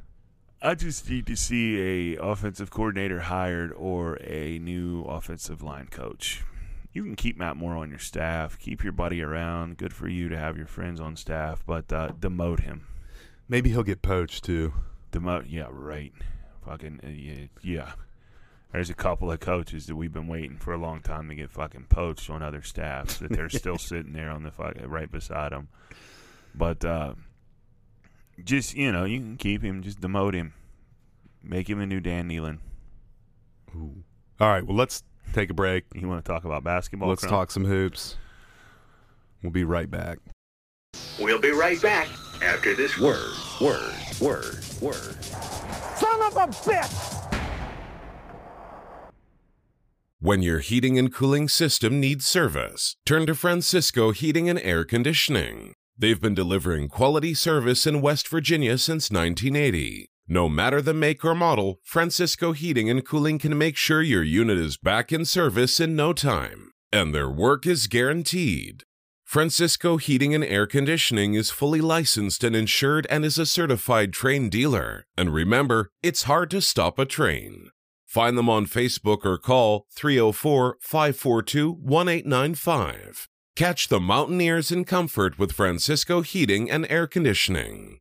[0.62, 6.42] I just need to see a offensive coordinator hired or a new offensive line coach.
[6.92, 9.76] You can keep Matt Moore on your staff, keep your buddy around.
[9.76, 12.87] Good for you to have your friends on staff, but uh, demote him.
[13.48, 14.72] Maybe he'll get poached too.
[15.12, 16.12] Demote, yeah, right.
[16.64, 17.92] Fucking uh, yeah, yeah.
[18.72, 21.50] There's a couple of coaches that we've been waiting for a long time to get
[21.50, 25.52] fucking poached on other staffs that they're still sitting there on the fuck right beside
[25.52, 25.68] them.
[26.55, 27.14] But uh,
[28.44, 30.52] just you know, you can keep him, just demote him,
[31.42, 32.59] make him a new Dan Nehlen.
[33.74, 35.02] All right, well let's
[35.33, 35.85] take a break.
[35.94, 37.09] You want to talk about basketball?
[37.09, 37.31] Let's Crum?
[37.31, 38.16] talk some hoops.
[39.42, 40.18] We'll be right back.
[41.20, 42.09] We'll be right back
[42.42, 45.24] after this word, word, word, word.
[45.24, 47.26] Son of a bitch!
[50.27, 55.75] When your heating and cooling system needs service, turn to Francisco Heating and Air Conditioning.
[55.97, 60.11] They've been delivering quality service in West Virginia since 1980.
[60.27, 64.59] No matter the make or model, Francisco Heating and Cooling can make sure your unit
[64.59, 68.83] is back in service in no time, and their work is guaranteed.
[69.23, 74.51] Francisco Heating and Air Conditioning is fully licensed and insured and is a certified Trane
[74.51, 75.07] dealer.
[75.17, 77.69] And remember, it's hard to stop a Trane.
[78.16, 83.29] Find them on Facebook or call 304 542 1895.
[83.55, 87.98] Catch the Mountaineers in comfort with Francisco Heating and Air Conditioning.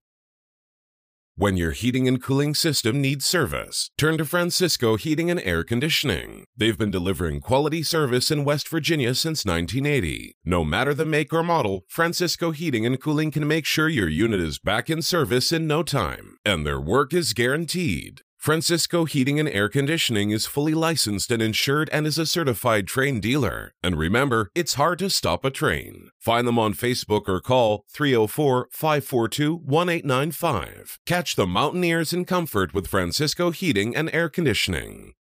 [1.36, 6.46] When your heating and cooling system needs service, turn to Francisco Heating and Air Conditioning.
[6.56, 10.38] They've been delivering quality service in West Virginia since 1980.
[10.46, 14.40] No matter the make or model, Francisco Heating and Cooling can make sure your unit
[14.40, 18.22] is back in service in no time, and their work is guaranteed.
[18.46, 23.20] Francisco Heating and Air Conditioning is fully licensed and insured and is a certified Trane
[23.20, 23.74] dealer.
[23.82, 26.10] And remember, it's hard to stop a Trane.
[26.20, 31.00] Find them on Facebook or call 304 542 1895.
[31.08, 35.14] Catch the Mountaineers in comfort with Francisco Heating and Air Conditioning.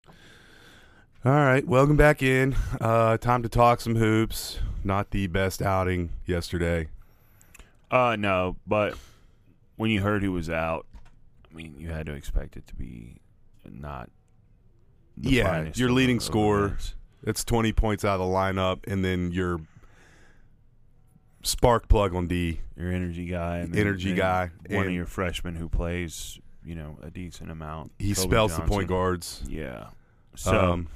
[1.25, 2.57] All right, welcome back in.
[2.81, 4.59] Uh, time to talk some hoops.
[4.83, 6.89] Not the best outing yesterday.
[7.89, 8.97] Uh, no, but
[9.77, 10.87] when you heard who was out,
[11.53, 13.21] I mean, you had to expect it to be
[13.69, 14.11] not.
[15.21, 16.79] yeah, your leading of scorer.
[17.25, 19.61] It's 20 points out of the lineup, and then your
[21.43, 22.61] spark plug on D.
[22.77, 26.99] your energy guy, and Energy and guy, one of your freshmen who plays, you know,
[27.03, 27.93] a decent amount.
[27.99, 29.43] He Kobe spells the point guards.
[29.47, 29.88] Yeah.
[30.35, 30.88] So Um,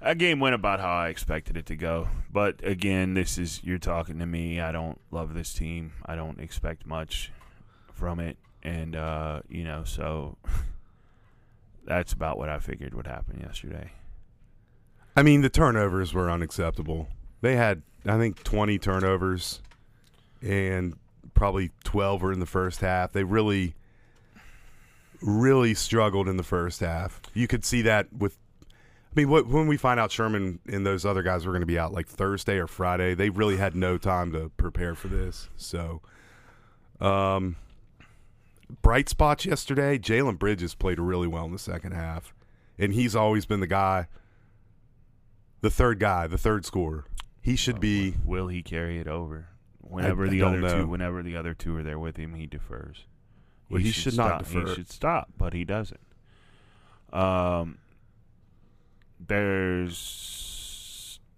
[0.00, 2.08] that game went about how I expected it to go.
[2.32, 4.60] But again, this is you're talking to me.
[4.60, 5.92] I don't love this team.
[6.04, 7.30] I don't expect much
[7.92, 10.36] from it, and uh, you know, so
[11.84, 13.92] that's about what I figured would happen yesterday.
[15.16, 17.08] I mean, the turnovers were unacceptable.
[17.42, 19.60] They had, I think, 20 turnovers,
[20.40, 20.96] and
[21.34, 23.12] probably 12 were in the first half.
[23.12, 23.74] They really,
[25.20, 27.20] really struggled in the first half.
[27.34, 28.38] You could see that with.
[28.70, 31.66] I mean, what, when we find out Sherman and those other guys were going to
[31.66, 35.50] be out like Thursday or Friday, they really had no time to prepare for this.
[35.58, 36.00] So,
[36.98, 37.56] um,
[38.80, 39.98] bright spots yesterday.
[39.98, 42.32] Jalen Bridges played really well in the second half,
[42.78, 44.06] and he's always been the guy,
[45.60, 47.04] the third guy, the third scorer.
[47.40, 48.14] He should be.
[48.24, 49.48] Will he carry it over?
[49.80, 50.82] Whenever I the don't other know.
[50.82, 53.04] two, whenever the other two are there with him, he defers.
[53.68, 54.38] Well, he should not stop.
[54.44, 54.66] defer.
[54.68, 56.00] He should stop, but he doesn't.
[57.12, 57.78] Um,
[59.20, 59.98] there's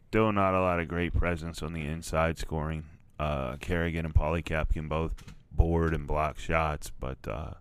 [0.08, 2.84] still not a lot of great presence on the inside scoring.
[3.18, 7.54] Uh, Carrigan and Paulicap can both board and block shots, but uh,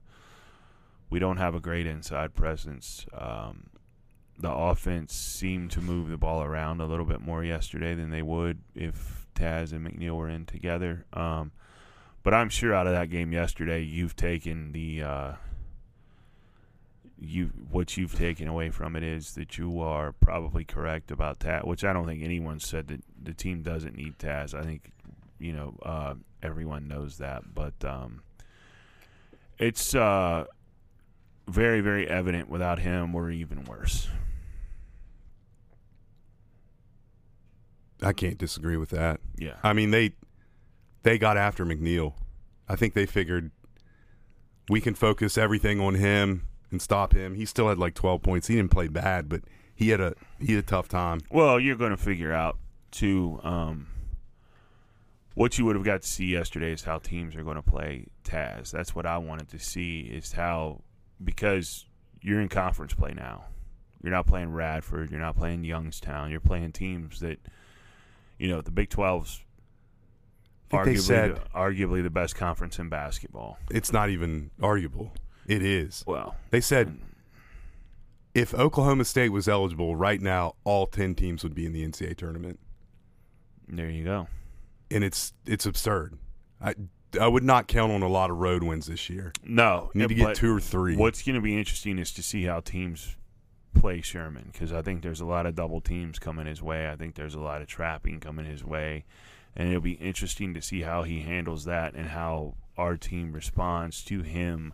[1.09, 3.05] we don't have a great inside presence.
[3.13, 3.69] Um,
[4.37, 8.21] the offense seemed to move the ball around a little bit more yesterday than they
[8.21, 11.05] would if Taz and McNeil were in together.
[11.13, 11.51] Um,
[12.23, 15.31] but I'm sure out of that game yesterday, you've taken the uh,
[17.19, 21.65] you what you've taken away from it is that you are probably correct about Taz,
[21.65, 24.53] which I don't think anyone said that the team doesn't need Taz.
[24.53, 24.92] I think
[25.39, 28.21] you know uh, everyone knows that, but um,
[29.57, 30.45] it's uh,
[31.47, 34.07] very very evident without him we're even worse.
[38.01, 39.21] I can't disagree with that.
[39.37, 39.55] Yeah.
[39.63, 40.13] I mean they
[41.03, 42.13] they got after McNeil.
[42.67, 43.51] I think they figured
[44.69, 47.35] we can focus everything on him and stop him.
[47.35, 48.47] He still had like 12 points.
[48.47, 49.41] He didn't play bad, but
[49.75, 51.21] he had a he had a tough time.
[51.31, 52.57] Well, you're going to figure out
[52.91, 53.39] too.
[53.43, 53.87] Um,
[55.35, 58.05] what you would have got to see yesterday is how teams are going to play
[58.23, 58.71] Taz.
[58.71, 60.81] That's what I wanted to see is how
[61.23, 61.85] because
[62.21, 63.45] you're in conference play now.
[64.03, 65.11] You're not playing Radford.
[65.11, 66.29] You're not playing Youngstown.
[66.29, 67.39] You're playing teams that,
[68.37, 69.41] you know, the Big 12's
[70.71, 73.57] I they arguably said- arguably the best conference in basketball.
[73.71, 75.13] It's not even arguable.
[75.47, 76.03] It is.
[76.07, 76.97] Well, They said
[78.33, 82.15] if Oklahoma State was eligible right now, all 10 teams would be in the NCAA
[82.17, 82.59] tournament.
[83.67, 84.27] there you go.
[84.93, 86.17] And it's it's absurd.
[86.61, 86.75] I
[87.19, 89.33] I would not count on a lot of road wins this year.
[89.43, 90.95] No, You need to get two or three.
[90.95, 93.17] What's going to be interesting is to see how teams
[93.73, 96.89] play Sherman because I think there's a lot of double teams coming his way.
[96.89, 99.05] I think there's a lot of trapping coming his way,
[99.55, 104.03] and it'll be interesting to see how he handles that and how our team responds
[104.05, 104.73] to him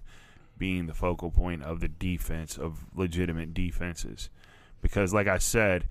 [0.58, 4.30] being the focal point of the defense of legitimate defenses.
[4.82, 5.88] Because, like I said,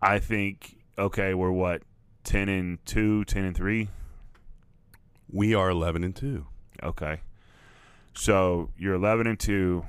[0.00, 1.82] I think okay, we're what
[2.24, 3.88] ten and two, 10 and three.
[5.30, 6.46] We are 11 and 2.
[6.82, 7.20] Okay.
[8.14, 9.84] So you're 11 and 2.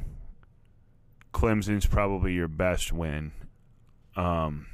[1.34, 3.32] Clemson's probably your best win.
[4.16, 4.68] Um,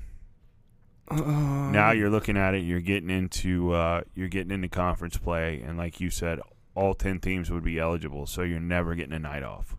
[1.12, 2.60] now you're looking at it.
[2.60, 6.40] You're getting into uh, you're getting into conference play, and like you said,
[6.76, 8.28] all ten teams would be eligible.
[8.28, 9.76] So you're never getting a night off.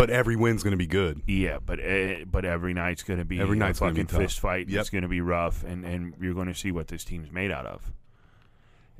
[0.00, 1.20] But every win's going to be good.
[1.26, 4.06] Yeah, but uh, but every night's going to be Every a night's gonna be fucking
[4.06, 4.20] tough.
[4.22, 4.66] fist fight.
[4.70, 4.80] Yep.
[4.80, 7.50] It's going to be rough, and and you're going to see what this team's made
[7.50, 7.92] out of.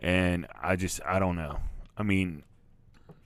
[0.00, 1.60] And I just I don't know.
[1.96, 2.42] I mean,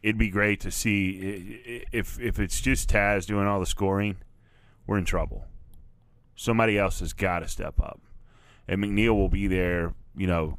[0.04, 4.18] it'd be great to see if if it's just Taz doing all the scoring,
[4.86, 5.44] we're in trouble.
[6.36, 8.00] Somebody else has got to step up,
[8.68, 9.94] and McNeil will be there.
[10.16, 10.58] You know,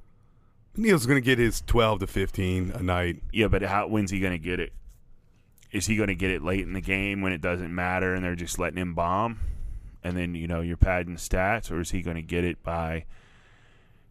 [0.78, 3.24] McNeil's going to get his 12 to 15 a night.
[3.32, 4.74] yeah, but how when's he going to get it?
[5.72, 8.24] Is he going to get it late in the game when it doesn't matter and
[8.24, 9.40] they're just letting him bomb?
[10.04, 13.06] And then, you know, you're padding stats or is he going to get it by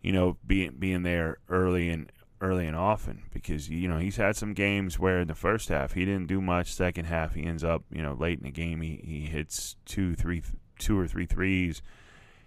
[0.05, 2.13] you know, being being there early and
[2.43, 5.95] early and often because you know, he's had some games where in the first half
[5.95, 8.83] he didn't do much, second half he ends up, you know, late in the game
[8.83, 10.43] he, he hits two, three
[10.79, 11.81] two or three threes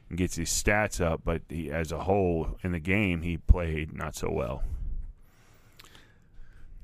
[0.08, 3.92] and gets his stats up, but he, as a whole in the game he played
[3.92, 4.62] not so well.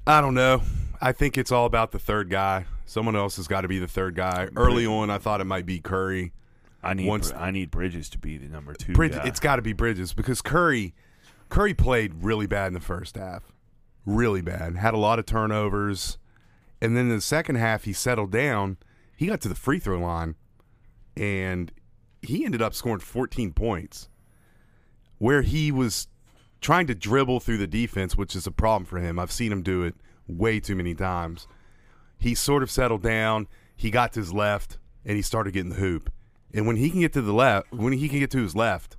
[0.06, 0.62] I don't know.
[1.02, 2.66] I think it's all about the third guy.
[2.86, 4.50] Someone else has got to be the third guy.
[4.56, 6.34] Early on, I thought it might be Curry.
[6.82, 8.94] I need Once- I need Bridges to be the number two.
[9.26, 10.94] It's got to be Bridges because Curry,
[11.50, 13.54] Curry played really bad in the first half,
[14.06, 14.76] really bad.
[14.76, 16.18] Had a lot of turnovers,
[16.82, 18.78] and then in the second half he settled down.
[19.16, 20.36] He got to the free throw line,
[21.16, 21.72] and
[22.22, 24.10] he ended up scoring 14 points,
[25.20, 26.08] where he was
[26.64, 29.20] trying to dribble through the defense, which is a problem for him.
[29.20, 29.96] I've seen him do it
[30.28, 31.48] way too many times.
[32.18, 33.48] He sort of settled down.
[33.76, 36.12] He got to his left, and he started getting the hoop.
[36.54, 38.96] And when he can get to the left, when he can get to his left,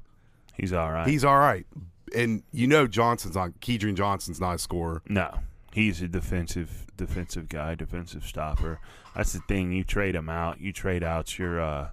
[0.55, 1.09] he's all right.
[1.09, 1.67] he's all right.
[2.15, 5.03] And you know Johnson's not Kedrian Johnson's not a scorer.
[5.09, 5.41] no,
[5.73, 8.79] he's a defensive defensive guy, defensive stopper.
[9.17, 9.73] That's the thing.
[9.73, 10.61] You trade him out.
[10.61, 11.89] You trade out your uh,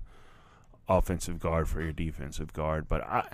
[0.97, 2.87] offensive guard for your defensive guard.
[2.87, 3.27] But I,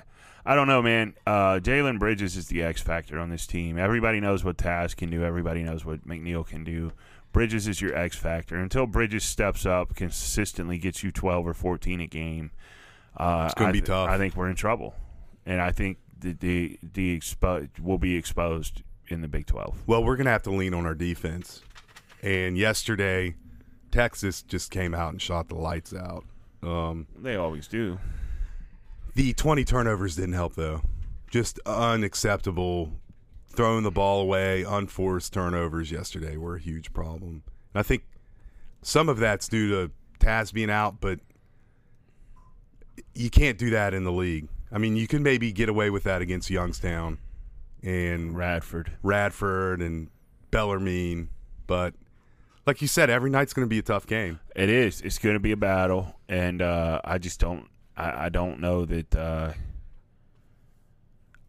[0.45, 1.13] I don't know, man.
[1.25, 3.77] Uh, Jalen Bridges is the X factor on this team.
[3.77, 5.23] Everybody knows what Taz can do.
[5.23, 6.93] Everybody knows what McNeil can do.
[7.33, 8.55] Bridges is your X factor.
[8.57, 12.51] Until Bridges steps up, consistently gets you 12 or 14 a game,
[13.17, 14.09] uh, It's gonna I be tough.
[14.09, 14.95] I think we're in trouble,
[15.45, 19.83] and I think the the, the expo- will be exposed in the Big 12.
[19.85, 21.61] Well, we're gonna have to lean on our defense.
[22.21, 23.35] And yesterday,
[23.91, 26.23] Texas just came out and shot the lights out.
[26.63, 27.99] Um, They always do.
[29.15, 30.81] the 20 turnovers didn't help though.
[31.29, 32.93] Just unacceptable.
[33.49, 37.41] Throwing the ball away, unforced turnovers yesterday were a huge problem.
[37.73, 38.03] And I think
[38.83, 41.19] some of that's due to Taz being out, but
[43.15, 44.47] you can't do that in the league.
[44.71, 47.17] I mean, you can maybe get away with that against Youngstown
[47.81, 48.91] and Radford.
[49.01, 50.09] Radford and
[50.51, 51.29] Bellarmine,
[51.65, 51.93] but
[52.67, 54.41] like you said, every night's going to be a tough game.
[54.53, 54.99] It is.
[54.99, 57.69] It's going to be a battle, and uh, I just don't.
[57.95, 59.15] I, I don't know that.
[59.15, 59.53] Uh,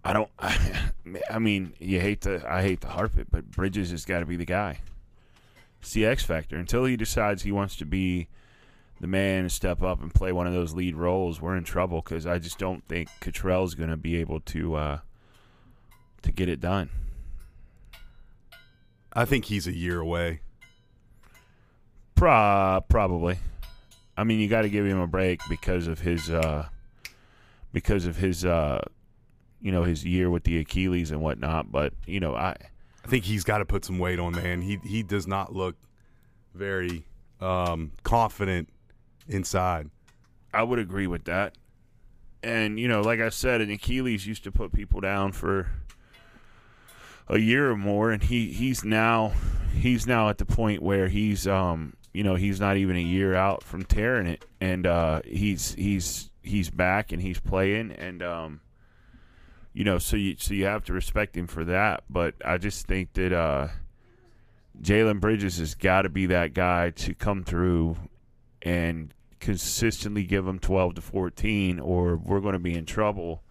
[0.04, 0.31] I don't.
[0.38, 2.40] I, mean, you hate to.
[2.48, 4.78] I hate to harp it, but Bridges has got to be the guy.
[5.81, 6.57] It's the X factor.
[6.57, 8.28] Until he decides he wants to be
[9.00, 12.00] the man and step up and play one of those lead roles, we're in trouble
[12.00, 14.98] because I just don't think Cottrell's going to be able to uh,
[16.22, 16.90] to get it done.
[19.12, 20.42] I think he's a year away.
[22.18, 23.38] Pro- probably.
[24.16, 26.66] I mean, you got to give him a break because of his, uh,
[27.72, 28.83] because of his, uh,
[29.61, 31.70] you know, his year with the Achilles and whatnot.
[31.70, 32.57] But you know, I
[33.04, 34.62] I think he's got to put some weight on, man.
[34.62, 35.76] He he does not look
[36.54, 37.04] very
[37.40, 38.68] um, confident
[39.28, 39.88] inside.
[40.52, 41.54] I would agree with that.
[42.42, 45.68] And you know, like I said, an Achilles used to put people down for
[47.28, 49.35] a year or more, and he he's now
[49.72, 53.35] he's now at the point where he's um you know he's not even a year
[53.35, 58.61] out from tearing it, and uh, he's he's he's back and he's playing, and um
[59.73, 62.04] you know so you so you have to respect him for that.
[62.11, 63.69] But I just think that uh,
[64.81, 67.96] Jalen Bridges has got to be that guy to come through
[68.63, 73.42] and consistently give them 12 to 14 or we're going to be in trouble.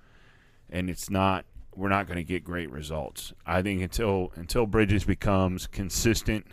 [0.70, 1.45] And it's not
[1.76, 3.34] we're not going to get great results.
[3.45, 6.47] I think until until bridges becomes consistent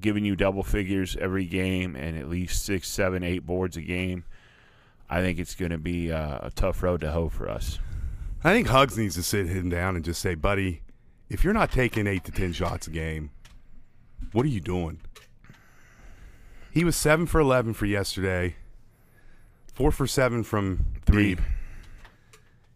[0.00, 4.24] giving you double figures every game and at least six seven eight boards a game
[5.10, 7.78] i think it's going to be uh, a tough road to hoe for us
[8.44, 10.82] I think Hugs needs to sit him down and just say, buddy,
[11.28, 13.30] if you're not taking eight to ten shots a game,
[14.30, 15.00] what are you doing?
[16.70, 18.54] He was seven for eleven for yesterday,
[19.74, 21.34] four for seven from Three.
[21.34, 21.40] deep.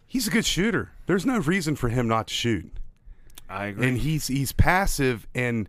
[0.08, 0.90] He's a good shooter.
[1.06, 2.72] There's no reason for him not to shoot.
[3.48, 3.86] I agree.
[3.88, 5.68] and he's he's passive and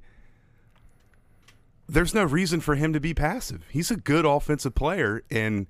[1.87, 3.63] there's no reason for him to be passive.
[3.69, 5.67] He's a good offensive player and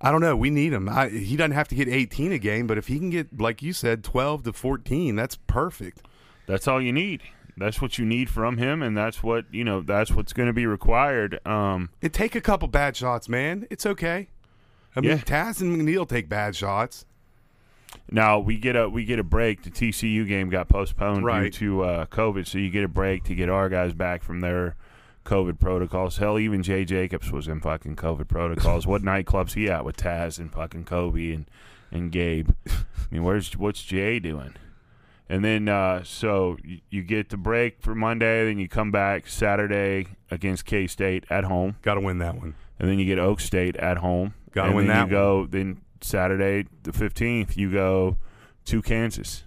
[0.00, 0.88] I don't know, we need him.
[0.88, 3.60] I, he doesn't have to get 18 a game, but if he can get like
[3.62, 6.00] you said 12 to 14, that's perfect.
[6.46, 7.22] that's all you need.
[7.56, 9.82] That's what you need from him, and that's what you know.
[9.82, 11.46] That's what's going to be required.
[11.46, 13.66] Um, It take a couple bad shots, man.
[13.68, 14.28] It's okay.
[14.96, 15.16] I mean, Yeah.
[15.18, 17.04] Taz and McNeil take bad shots.
[18.10, 19.62] now we get a we get a break.
[19.64, 21.52] The TCU game got postponed Right.
[21.52, 24.40] due to uh, COVID, so you get a break to get our guys back from
[24.40, 24.76] their
[25.30, 26.16] COVID protocols.
[26.16, 28.84] Hell, even Jay Jacobs was in fucking COVID protocols.
[28.84, 31.46] what nightclubs he at with Taz and fucking Kobe and
[31.92, 32.50] and Gabe?
[32.68, 32.72] I
[33.12, 34.54] mean, where's what's Jay doing?
[35.28, 39.28] And then uh, so you, you get the break for Monday, then you come back
[39.28, 41.76] Saturday against K State at home.
[41.82, 42.56] Got to win that one.
[42.80, 44.34] and then you get Oak State at home.
[44.52, 47.56] Gotta win then that You go then Saturday the fifteenth.
[47.56, 48.16] You go
[48.64, 49.44] to Kansas.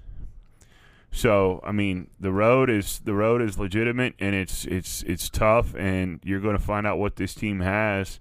[1.13, 5.75] So I mean, the road is the road is legitimate, and it's it's it's tough,
[5.75, 8.19] and you're going to find out what this team has,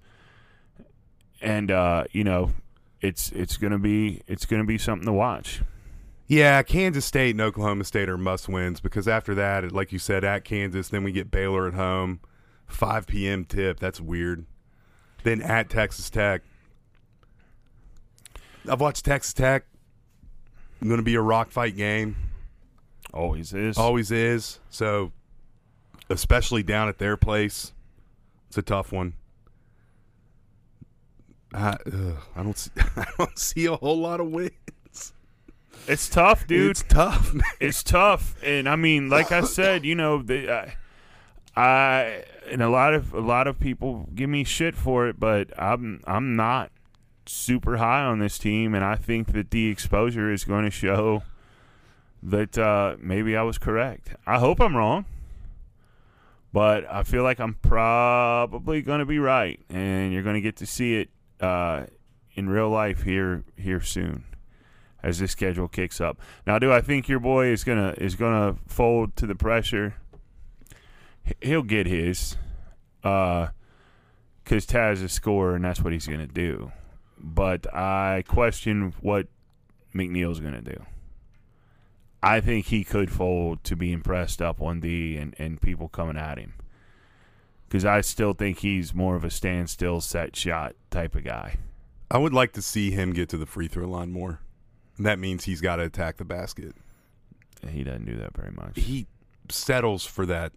[1.40, 2.52] and uh, you know,
[3.00, 5.62] it's it's going to be it's going to be something to watch.
[6.26, 10.22] Yeah, Kansas State and Oklahoma State are must wins because after that, like you said,
[10.22, 12.20] at Kansas, then we get Baylor at home,
[12.66, 13.46] 5 p.m.
[13.46, 13.80] tip.
[13.80, 14.44] That's weird.
[15.24, 16.42] Then at Texas Tech.
[18.68, 19.64] I've watched Texas Tech.
[20.82, 22.16] Going to be a rock fight game.
[23.12, 23.76] Always is.
[23.76, 24.60] Always is.
[24.70, 25.12] So,
[26.08, 27.72] especially down at their place,
[28.48, 29.14] it's a tough one.
[31.54, 32.70] I, ugh, I don't see.
[32.96, 35.12] I don't see a whole lot of wins.
[35.86, 36.70] It's tough, dude.
[36.70, 37.42] It's tough, man.
[37.60, 40.76] it's tough, and I mean, like I said, you know, the, I,
[41.56, 45.50] I and a lot of a lot of people give me shit for it, but
[45.60, 46.70] I'm I'm not
[47.26, 51.24] super high on this team, and I think that the exposure is going to show
[52.22, 54.14] that uh, maybe I was correct.
[54.26, 55.04] I hope I'm wrong,
[56.52, 60.56] but I feel like I'm probably going to be right, and you're going to get
[60.56, 61.10] to see it
[61.40, 61.86] uh,
[62.34, 64.24] in real life here here soon
[65.02, 66.18] as this schedule kicks up.
[66.46, 69.96] Now, do I think your boy is gonna is gonna fold to the pressure?
[71.40, 72.36] He'll get his,
[73.02, 73.50] because
[74.44, 76.72] Taz is scorer, and that's what he's gonna do.
[77.18, 79.26] But I question what
[79.94, 80.84] McNeil's gonna do.
[82.22, 86.16] I think he could fold to be impressed up on D and, and people coming
[86.16, 86.54] at him.
[87.68, 91.56] Because I still think he's more of a standstill set shot type of guy.
[92.10, 94.40] I would like to see him get to the free throw line more.
[94.98, 96.74] That means he's got to attack the basket.
[97.66, 98.72] He doesn't do that very much.
[98.76, 99.06] He
[99.48, 100.52] settles for that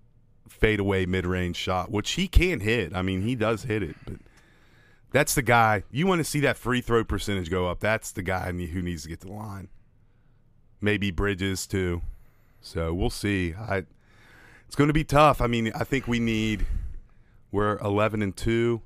[0.49, 2.95] fadeaway mid range shot, which he can hit.
[2.95, 4.18] I mean, he does hit it, but
[5.11, 5.84] that's the guy.
[5.91, 7.80] You want to see that free throw percentage go up.
[7.80, 9.70] That's the guy who needs to get to the line.
[10.86, 12.01] Maybe Bridges too.
[12.61, 13.53] So we'll see.
[13.53, 13.83] I
[14.65, 15.41] it's going to be tough.
[15.41, 16.65] I mean, I think we need
[17.51, 18.81] we're 11 and 2.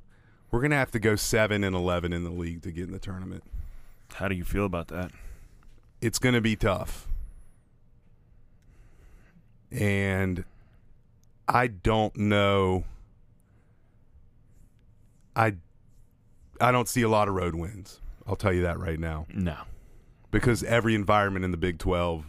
[0.52, 2.92] We're going to have to go 7 and 11 in the league to get in
[2.92, 3.44] the tournament.
[4.16, 5.12] How do you feel about that?
[6.02, 7.08] it's going to be tough.
[9.72, 10.46] And
[11.48, 12.86] I don't know.
[15.36, 15.56] I
[16.60, 18.02] I don't see a lot of road wins.
[18.28, 19.58] I'll tell you that right now No.
[20.32, 22.26] Because every environment in the Big 12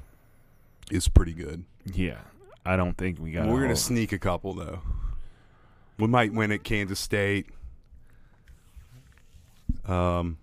[0.90, 1.64] is pretty good.
[1.84, 2.18] Yeah,
[2.64, 3.46] I don't think we got.
[3.46, 4.80] We're going to to sneak a couple though.
[5.98, 7.46] We might win at Kansas State.
[9.86, 10.38] Um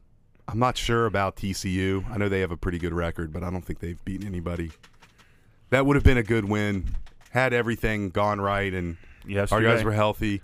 [0.50, 2.10] I'm not sure about TCU.
[2.10, 4.72] I know they have a pretty good record, but I don't think they've beaten anybody.
[5.72, 6.96] That would have been a good win
[7.32, 10.42] had everything gone right and Yes, our guys were healthy.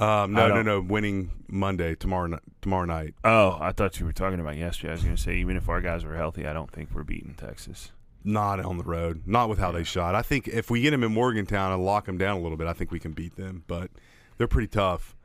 [0.00, 0.80] Um, no, no, no.
[0.80, 2.38] Winning Monday tomorrow.
[2.62, 3.14] Tomorrow night.
[3.22, 4.90] Oh, I thought you were talking about yesterday.
[4.90, 7.04] I was going to say even if our guys were healthy, I don't think we're
[7.04, 7.92] beating Texas.
[8.24, 9.22] Not on the road.
[9.26, 10.14] Not with how they shot.
[10.14, 12.66] I think if we get them in Morgantown and lock them down a little bit,
[12.66, 13.64] I think we can beat them.
[13.66, 13.90] But
[14.36, 15.16] they're pretty tough.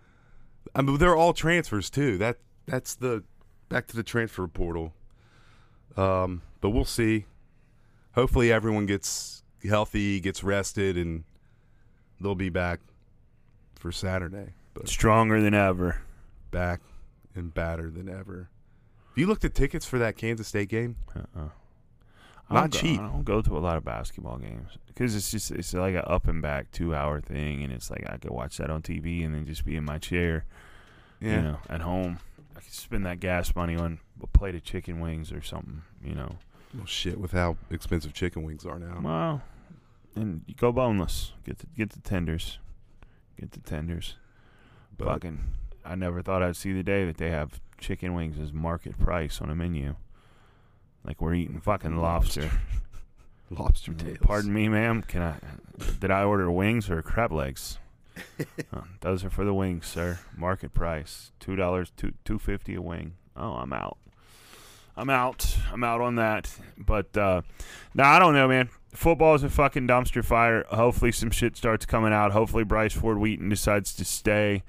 [0.74, 2.18] I mean, they're all transfers too.
[2.18, 3.24] That that's the
[3.70, 4.94] back to the transfer portal.
[5.96, 7.26] Um, but we'll see.
[8.14, 11.24] Hopefully, everyone gets healthy, gets rested, and
[12.20, 12.80] they'll be back
[13.76, 14.54] for Saturday.
[14.76, 16.02] But Stronger than ever.
[16.52, 16.82] back
[17.34, 18.50] and badder than ever.
[19.10, 20.98] Have you looked at tickets for that Kansas State game?
[21.16, 21.50] Uh-uh.
[22.50, 23.00] I Not go- cheap.
[23.00, 26.08] I don't go to a lot of basketball games because it's just it's like a
[26.08, 29.26] up and back two hour thing, and it's like I could watch that on TV
[29.26, 30.46] and then just be in my chair,
[31.20, 32.20] you know, at home.
[32.56, 36.14] I could spend that gas money on a plate of chicken wings or something, you
[36.14, 36.38] know.
[36.76, 39.00] Well, shit, with how expensive chicken wings are now.
[39.02, 39.42] Well,
[40.16, 41.32] and you go boneless.
[41.46, 42.60] Get the get the tenders,
[43.40, 44.18] get the tenders.
[44.98, 45.40] But Fucking,
[45.84, 49.42] I never thought I'd see the day that they have chicken wings as market price
[49.42, 49.96] on a menu.
[51.06, 52.50] Like we're eating fucking lobster.
[53.50, 54.18] Lobster tails.
[54.22, 55.02] Pardon me, ma'am.
[55.04, 55.36] Can I?
[56.00, 57.78] Did I order wings or crab legs?
[58.74, 60.18] Uh, those are for the wings, sir.
[60.38, 63.14] Market price two dollars, two two fifty a wing.
[63.36, 63.98] Oh, I'm out.
[64.98, 65.58] I'm out.
[65.72, 66.54] I'm out on that.
[66.78, 67.42] But uh,
[67.94, 68.70] no, I don't know, man.
[68.94, 70.66] Football is a fucking dumpster fire.
[70.70, 72.32] Hopefully, some shit starts coming out.
[72.32, 74.64] Hopefully, Bryce Ford Wheaton decides to stay.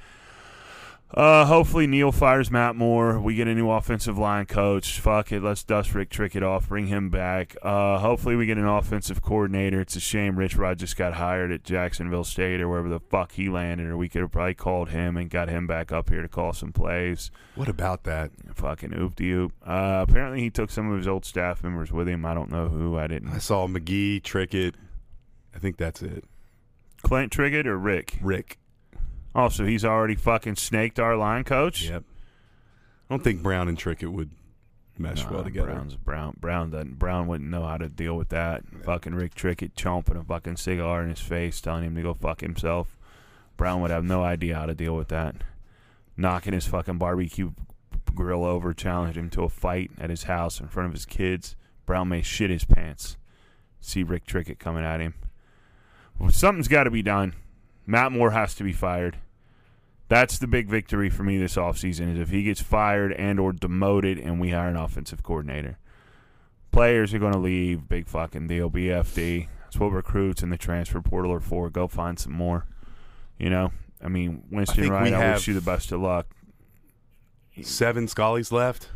[1.08, 3.20] Uh, hopefully Neil fires Matt Moore.
[3.20, 4.98] We get a new offensive line coach.
[4.98, 7.56] Fuck it, let's dust Rick Trick it off, bring him back.
[7.62, 9.80] Uh, hopefully we get an offensive coordinator.
[9.80, 13.32] It's a shame Rich Rod just got hired at Jacksonville State or wherever the fuck
[13.32, 16.22] he landed, or we could have probably called him and got him back up here
[16.22, 17.30] to call some plays.
[17.54, 18.32] What about that?
[18.54, 19.52] Fucking oop de oop.
[19.64, 22.26] Uh, apparently he took some of his old staff members with him.
[22.26, 22.98] I don't know who.
[22.98, 23.28] I didn't.
[23.28, 24.74] I saw McGee, Trickett.
[25.54, 26.24] I think that's it.
[27.02, 28.18] Clint Trickett or Rick?
[28.20, 28.58] Rick.
[29.38, 31.90] Oh, so he's already fucking snaked our line coach.
[31.90, 32.04] Yep.
[33.08, 34.30] I don't think Brown and Trickett would
[34.96, 35.66] mesh Nah, well together.
[35.66, 36.36] Brown's Brown.
[36.40, 36.98] Brown doesn't.
[36.98, 38.62] Brown wouldn't know how to deal with that.
[38.82, 42.40] Fucking Rick Trickett chomping a fucking cigar in his face, telling him to go fuck
[42.40, 42.96] himself.
[43.58, 45.36] Brown would have no idea how to deal with that.
[46.16, 47.52] Knocking his fucking barbecue
[48.14, 51.56] grill over, challenged him to a fight at his house in front of his kids.
[51.84, 53.18] Brown may shit his pants.
[53.80, 55.12] See Rick Trickett coming at him.
[56.18, 57.34] Well, something's got to be done.
[57.86, 59.18] Matt Moore has to be fired.
[60.08, 63.52] That's the big victory for me this offseason is if he gets fired and or
[63.52, 65.78] demoted and we hire an offensive coordinator.
[66.70, 67.88] Players are going to leave.
[67.88, 68.70] Big fucking deal.
[68.70, 69.48] BFD.
[69.64, 71.70] That's what recruits in the transfer portal are for.
[71.70, 72.66] Go find some more.
[73.38, 73.72] You know?
[74.02, 76.26] I mean, Winston Wright, I wish you the best of luck.
[77.62, 78.90] Seven Scullies left.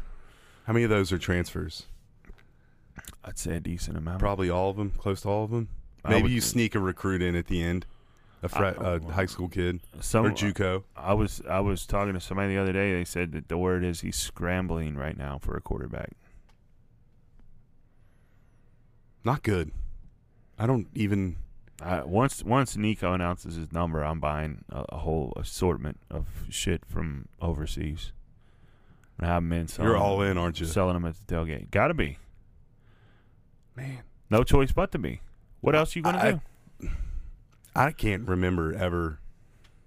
[0.66, 1.86] How many of those are transfers?
[3.24, 4.20] I'd say a decent amount.
[4.20, 5.68] Probably all of them, close to all of them.
[6.08, 7.86] Maybe you sneak a recruit in at the end,
[8.42, 10.84] a, high school kid Some, or JUCO.
[10.96, 12.92] I was I was talking to somebody the other day.
[12.94, 16.12] They said that the word is he's scrambling right now for a quarterback.
[19.24, 19.70] Not good.
[20.58, 21.36] I don't even.
[22.04, 27.26] Once once Nico announces his number, I'm buying a, a whole assortment of shit from
[27.40, 28.12] overseas.
[29.18, 29.68] And have them in.
[29.68, 30.66] selling You're all in, aren't you?
[30.66, 31.70] Selling them at the tailgate.
[31.70, 32.18] Got to be.
[33.76, 33.98] Man,
[34.30, 35.20] No choice but to be.
[35.60, 36.40] What else you gonna I- do?
[37.74, 39.18] I can't remember ever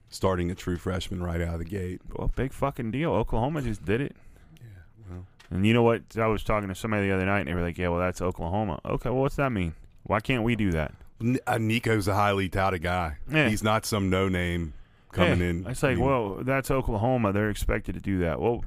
[0.10, 2.02] starting a true freshman right out of the gate.
[2.16, 3.12] Well, big fucking deal.
[3.12, 4.16] Oklahoma just did it.
[4.62, 4.68] Yeah.
[5.12, 5.26] well.
[5.52, 6.02] And you know what?
[6.18, 8.22] I was talking to somebody the other night, and they were like, "Yeah, well, that's
[8.22, 9.74] Oklahoma." Okay, well, what's that mean?
[10.04, 10.94] Why can't we do that?
[11.22, 13.18] N- uh, Nico's a highly touted guy.
[13.32, 13.50] Yeah.
[13.50, 14.74] He's not some no name
[15.12, 15.68] coming Yeah, in.
[15.68, 17.32] It's like, I mean, well, that's Oklahoma.
[17.34, 18.40] They're expected to do that.
[18.42, 18.64] Well,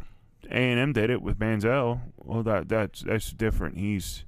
[0.50, 2.00] A and M did it with Manziel.
[2.16, 3.78] Well, that that's that's different.
[3.78, 4.24] He's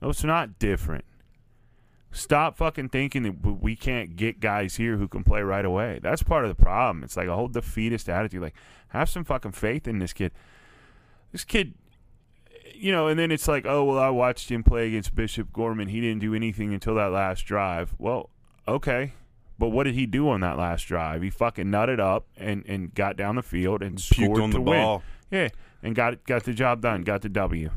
[0.00, 1.04] no, it's not different.
[2.10, 6.00] Stop fucking thinking that we can't get guys here who can play right away.
[6.02, 7.04] That's part of the problem.
[7.04, 8.40] It's like a whole defeatist attitude.
[8.40, 8.54] Like,
[8.88, 10.32] have some fucking faith in this kid.
[11.32, 11.74] This kid,
[12.74, 15.88] you know, and then it's like, oh well, I watched him play against Bishop Gorman.
[15.88, 17.94] He didn't do anything until that last drive.
[17.98, 18.30] Well,
[18.66, 19.12] okay.
[19.58, 21.20] But what did he do on that last drive?
[21.20, 24.60] He fucking nutted up and, and got down the field and Puked scored on the
[24.60, 24.80] win.
[24.80, 25.02] ball.
[25.30, 25.48] Yeah,
[25.82, 27.02] and got got the job done.
[27.02, 27.70] Got the W.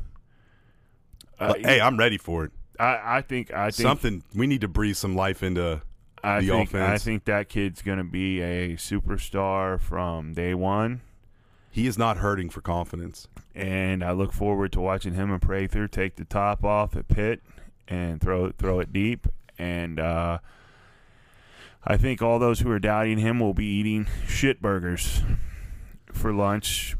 [1.40, 2.52] Uh, hey, I'm ready for it.
[2.80, 5.82] I, I think I think Something we need to breathe some life into.
[6.24, 11.02] I the think I think that kid's gonna be a superstar from day one,
[11.72, 13.28] He is not hurting for confidence.
[13.56, 17.42] and I look forward to watching him and Prather take the top off at Pitt
[17.88, 19.28] and throw it throw it deep.
[19.58, 20.40] And uh,
[21.84, 25.22] I think all those who are doubting him will be eating shit burgers
[26.14, 26.96] for lunch,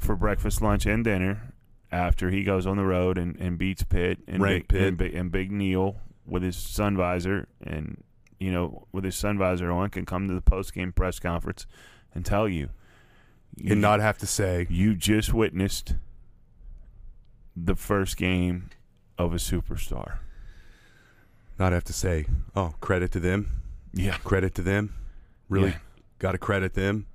[0.00, 1.47] for breakfast, lunch, and dinner
[1.90, 4.88] after he goes on the road and, and beats Pitt and Rank Big, Pitt.
[4.88, 8.02] And, Big, and Big Neil with his sun visor and
[8.38, 11.66] you know with his sun visor on can come to the post game press conference
[12.14, 12.68] and tell you,
[13.56, 15.94] you and not have to say you just witnessed
[17.56, 18.70] the first game
[19.16, 20.18] of a superstar.
[21.58, 23.62] not have to say oh credit to them
[23.92, 24.94] Yeah, credit to them
[25.48, 25.78] really Yeah.
[26.18, 27.06] got to credit them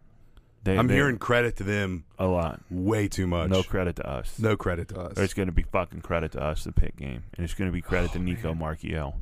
[0.63, 2.61] they, i'm hearing credit to them a lot.
[2.71, 4.39] way too much No credit to us.
[4.39, 7.23] no credit to us It's going to be fucking credit to us, the pit game.
[7.35, 9.15] And it's going to be credit Oh, to Nico Marchiol.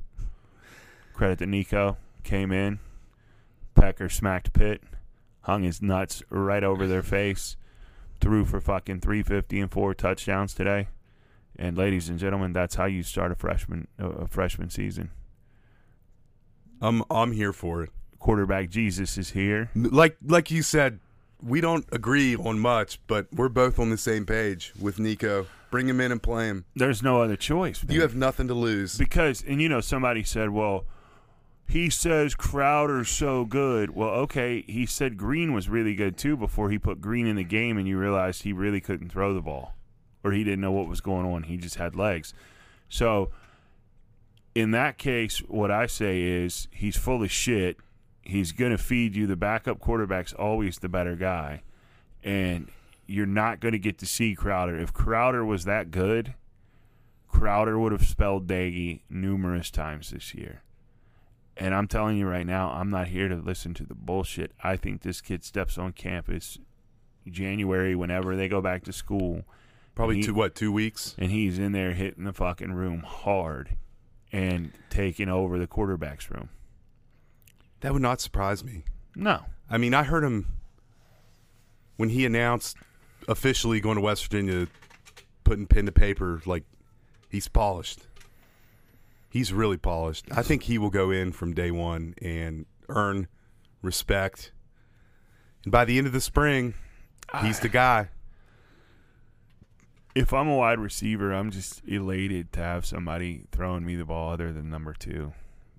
[1.13, 1.97] Credit to Nico.
[2.23, 2.79] Came in.
[3.75, 4.83] Pecker smacked Pitt.
[5.41, 7.55] Hung his nuts right over their face.
[8.19, 10.87] Threw for fucking 350 and four touchdowns today.
[11.57, 15.09] And ladies and gentlemen, that's how you start a freshman a freshman season.
[16.81, 17.89] i'm i'm here for it
[18.19, 19.71] Quarterback Jesus is here.
[19.73, 20.99] like like you said
[21.43, 25.87] we don't agree on much but we're both on the same page with nico bring
[25.87, 27.83] him in and play him There's no other choice.
[27.83, 27.95] man.
[27.95, 30.85] you have nothing to lose Because, and you know, somebody said, well,
[31.65, 33.91] he says Crowder's so good.
[33.95, 37.45] Well, okay, he said Greene was really good too before he put Greene in the
[37.45, 39.73] game and you realized he really couldn't throw the ball
[40.25, 41.43] or he didn't know what was going on.
[41.43, 42.33] He just had legs.
[42.89, 43.31] So
[44.53, 47.77] in that case, what I say is he's full of shit.
[48.31, 49.27] He's going to feed you.
[49.27, 51.63] The backup quarterback's always the better guy.
[52.23, 52.69] And
[53.05, 54.77] you're not going to get to see Crowder.
[54.79, 56.33] If Crowder was that good,
[57.27, 60.61] Crowder would have spelled Doege numerous times this year.
[61.57, 64.53] And I'm telling you right now, I'm not here to listen to the bullshit.
[64.63, 66.57] I think this kid steps on campus
[67.27, 69.43] January, whenever they go back to school.
[69.93, 71.15] Probably He- two what two weeks.
[71.19, 73.75] and he's in there hitting the fucking room hard
[74.31, 76.47] and taking over the quarterback's room.
[77.81, 78.83] That would not surprise me.
[79.15, 79.45] No.
[79.69, 80.45] I mean, I heard him
[81.97, 82.77] when he announced
[83.27, 84.67] officially going to West Virginia,
[85.43, 86.41] putting pen to paper.
[86.45, 86.63] Like
[87.29, 87.99] he's polished.
[89.29, 90.25] He's really polished.
[90.31, 93.27] I think he will go in from day one and earn
[93.81, 94.51] respect.
[95.63, 96.73] And by the end of the spring,
[97.41, 98.09] he's the guy.
[100.13, 104.33] If I'm a wide receiver, I'm just elated to have somebody throwing me the ball
[104.33, 105.31] other than number two.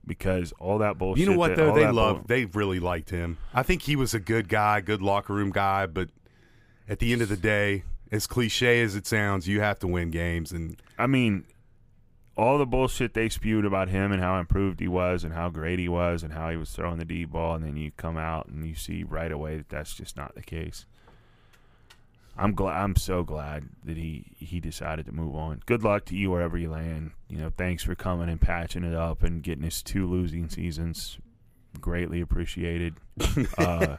[0.07, 1.25] Because all that bullshit.
[1.25, 1.75] You know what that- though?
[1.75, 2.17] They that love.
[2.19, 3.39] bull- They really liked him.
[3.55, 5.87] I think he was a good guy, good locker room guy.
[5.87, 6.11] But
[6.89, 10.11] at the end of the day, as cliche as it sounds, you have to win
[10.11, 10.51] games.
[10.53, 11.45] And I mean,
[12.37, 15.79] all the bullshit they spewed about him and how improved he was and how great
[15.79, 18.49] he was and how he was throwing the deep ball, and then you come out
[18.49, 20.85] and you see right away that that's just not the case.
[22.37, 22.83] I'm glad.
[22.83, 25.63] I'm so glad that he he decided to move on.
[25.67, 27.13] Good luck to you wherever you land.
[27.29, 31.19] You know, thanks for coming and patching it up and getting us two losing seasons.
[31.81, 32.95] Greatly appreciated.
[33.59, 33.97] uh,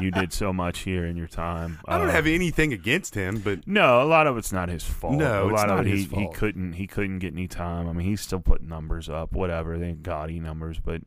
[0.00, 1.78] you did so much here in your time.
[1.86, 4.82] I don't Uh, have anything against him, but no, a lot of it's not his
[4.84, 5.14] fault.
[5.14, 7.46] No, a it's lot not of it, his he, he couldn't he couldn't get any
[7.48, 7.88] time.
[7.88, 9.78] I mean, he's still putting numbers up, whatever.
[9.78, 11.00] They gaudy numbers, but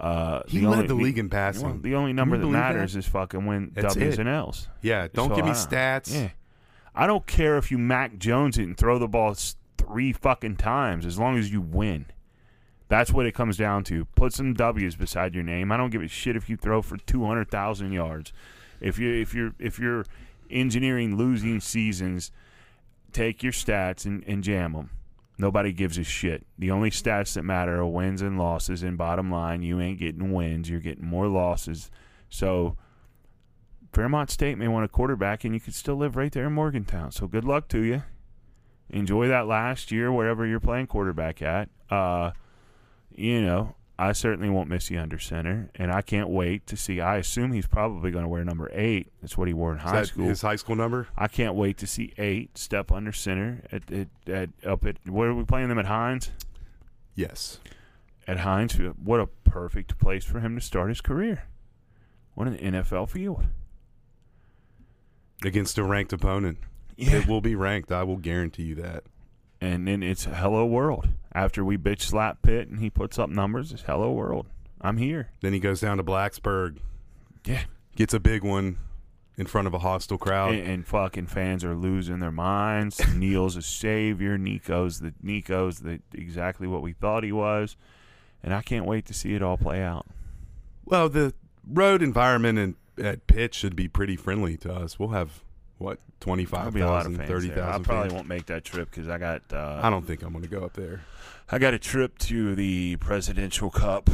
[0.00, 1.64] uh, he the led only, the league in passing.
[1.64, 3.00] well, the only number that matters that?
[3.00, 4.20] is fucking win That's W's it.
[4.20, 4.68] and L's.
[4.82, 6.12] yeah, don't So give me I- stats.
[6.14, 6.30] Yeah,
[6.94, 9.34] I don't care if you Mac Jones it and throw the ball
[9.78, 12.06] three fucking times, as long as you win.
[12.88, 14.04] That's what it comes down to.
[14.04, 15.70] Put some W's beside your name.
[15.70, 18.32] I don't give a shit if you throw for two hundred thousand yards.
[18.80, 20.04] If you if you're if you're
[20.50, 22.32] engineering losing seasons,
[23.12, 24.90] take your stats and, and jam them.
[25.40, 26.46] Nobody gives a shit.
[26.58, 28.82] The only stats that matter are wins and losses.
[28.82, 30.68] And bottom line, you ain't getting wins.
[30.68, 31.90] You're getting more losses.
[32.28, 32.76] So
[33.94, 37.10] Fairmont State may want a quarterback, and you could still live right there in Morgantown.
[37.10, 38.02] So good luck to you.
[38.90, 41.70] Enjoy that last year wherever you're playing quarterback at.
[41.88, 42.32] Uh,
[43.10, 47.02] you know, I certainly won't miss you under center, and I can't wait to see.
[47.02, 49.08] I assume he's probably going to wear number eight.
[49.20, 50.24] That's what he wore in high school.
[50.24, 51.08] his high school number?
[51.18, 55.28] I can't wait to see eight step under center at, at, at up at where
[55.28, 56.30] are we playing them at Heinz?
[57.14, 57.60] Yes.
[58.26, 58.74] At Heinz,
[59.04, 61.42] what a perfect place for him to start his career.
[62.32, 63.44] What an NFL field.
[65.44, 66.56] Against a ranked opponent.
[66.96, 67.92] It will be ranked.
[67.92, 69.04] I will guarantee you that.
[69.60, 71.08] And then it's hello world.
[71.32, 74.46] After we bitch slap Pitt and he puts up numbers, it's hello world.
[74.80, 75.28] I'm here.
[75.40, 76.78] Then he goes down to Blacksburg,
[77.44, 77.64] Yeah.
[77.94, 78.78] gets a big one
[79.36, 80.54] in front of a hostile crowd.
[80.54, 83.00] And, and fucking fans are losing their minds.
[83.14, 84.38] Neil's a savior.
[84.38, 87.76] Nico's the Nico's the exactly what we thought he was.
[88.42, 90.06] And I can't wait to see it all play out.
[90.86, 91.34] well, the
[91.70, 94.98] road environment in, at Pitt should be pretty friendly to us.
[94.98, 95.44] We'll have
[95.80, 97.50] what twenty There'll five be a lot of thousand, fans.
[97.50, 97.84] I thousand.
[97.84, 100.48] probably won't make that trip because I got uh, I don't think I'm going to
[100.50, 101.00] go up there.
[101.50, 104.08] I got a trip to the Presidential Cup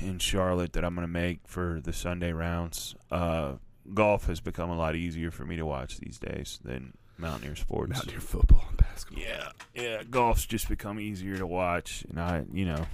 [0.00, 2.94] in Charlotte that I'm going to make for the Sunday rounds.
[3.10, 3.54] Uh,
[3.92, 7.92] golf has become a lot easier for me to watch these days than Mountaineer sports.
[7.94, 9.24] Mountaineer football and basketball.
[9.24, 12.86] Yeah, yeah, golf's just become easier to watch, and I, you know,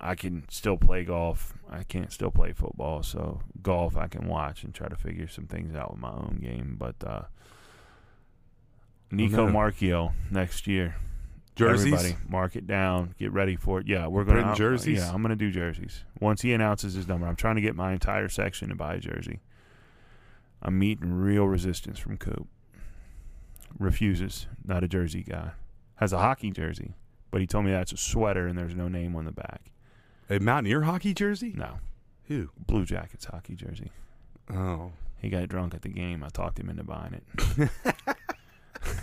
[0.00, 1.54] I can still play golf.
[1.70, 5.46] I can't still play football, so golf I can watch and try to figure some
[5.46, 6.76] things out with my own game.
[6.78, 7.22] But uh,
[9.10, 9.52] Nico no.
[9.52, 10.96] Marchiol next year.
[11.56, 11.92] Jerseys.
[11.92, 13.16] Everybody, mark it down.
[13.18, 13.88] Get ready for it.
[13.88, 14.98] Yeah, we're going to jerseys?
[14.98, 16.04] Yeah, I'm going to do jerseys.
[16.20, 19.00] Once he announces his number, I'm trying to get my entire section to buy a
[19.00, 19.40] jersey.
[20.62, 22.46] I'm meeting real resistance from Coop.
[23.76, 24.46] Refuses.
[24.64, 25.50] Not a jersey guy.
[25.96, 26.94] Has a hockey jersey,
[27.32, 29.72] but he told me that's a sweater and there's no name on the back.
[30.30, 31.54] A Mountaineer hockey jersey?
[31.56, 31.78] No,
[32.26, 32.50] Who?
[32.66, 33.90] Blue Jackets hockey jersey.
[34.52, 34.92] Oh.
[35.20, 36.22] He got drunk at the game.
[36.22, 37.70] I talked him into buying it.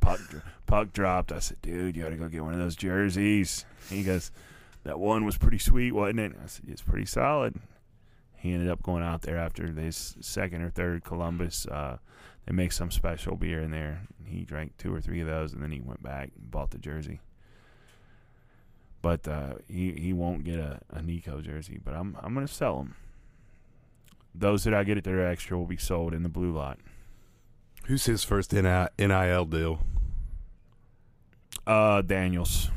[0.00, 0.20] puck,
[0.66, 1.32] puck dropped.
[1.32, 3.64] I said, dude, you got to go get one of those jerseys.
[3.88, 4.30] He goes,
[4.84, 6.32] that one was pretty sweet, wasn't it?
[6.42, 7.54] I said, it's pretty solid.
[8.36, 11.66] He ended up going out there after this second or third Columbus.
[11.66, 11.98] Uh,
[12.46, 14.02] they make some special beer in there.
[14.26, 16.78] He drank two or three of those, and then he went back and bought the
[16.78, 17.20] jersey.
[19.02, 21.80] But uh, he he won't get a, a Nico jersey.
[21.84, 22.94] But I'm I'm gonna sell them.
[24.34, 26.78] Those that I get at their extra will be sold in the blue lot.
[27.86, 29.80] Who's his first NIL deal?
[31.66, 32.70] Uh, Daniels.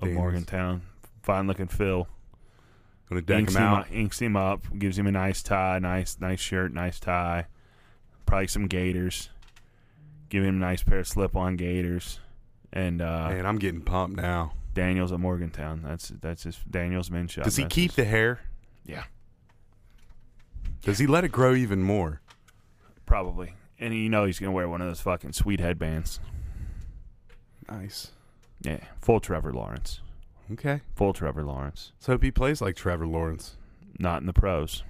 [0.00, 0.18] of Daniels.
[0.18, 0.82] Morgantown.
[1.22, 2.08] Fine looking Phil.
[3.08, 3.80] Gonna deck inks him out.
[3.80, 4.60] Up, inks him up.
[4.78, 7.46] Gives him a nice tie, nice nice shirt, nice tie.
[8.26, 9.30] Probably some gaiters.
[10.28, 12.20] Give him a nice pair of slip-on gaiters.
[12.70, 14.52] And uh, Man, I'm getting pumped now.
[14.74, 15.82] Daniels at Morgantown.
[15.84, 17.44] That's that's his Daniels men's shop.
[17.44, 18.40] Does he That's keep his- the hair?
[18.84, 19.04] Yeah,
[20.82, 22.20] Does he let it grow even more?
[23.06, 23.54] probably.
[23.80, 26.20] And you know he's gonna wear one of those fucking sweet headbands.
[27.68, 28.12] Nice.
[28.62, 30.00] Yeah, full Trevor Lawrence.
[30.52, 30.80] Okay.
[30.96, 31.92] Full Trevor Lawrence.
[31.96, 33.56] Let's hope he plays like Trevor Lawrence.
[33.98, 34.82] Not in the pros.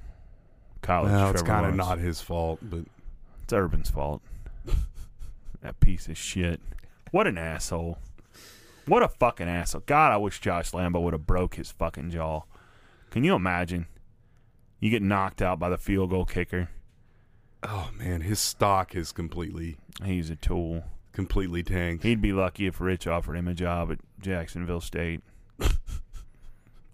[0.83, 1.11] College.
[1.13, 1.89] Well, it's Trevor kind of Lawrence.
[1.89, 2.85] not his fault, but
[3.43, 4.23] It's Urban's fault.
[5.61, 6.61] that piece of shit.
[7.11, 7.99] What an asshole.
[8.89, 9.83] What a fucking asshole.
[9.87, 12.43] God, I wish Josh Lambo would have broke his fucking jaw.
[13.11, 13.87] Can you imagine?
[14.81, 16.69] You get knocked out by the field goal kicker.
[17.63, 20.85] oh man, his stock is completely, He's a tool.
[21.13, 22.05] completely tanked.
[22.05, 25.23] He'd be lucky if Rich offered him a job at Jacksonville State.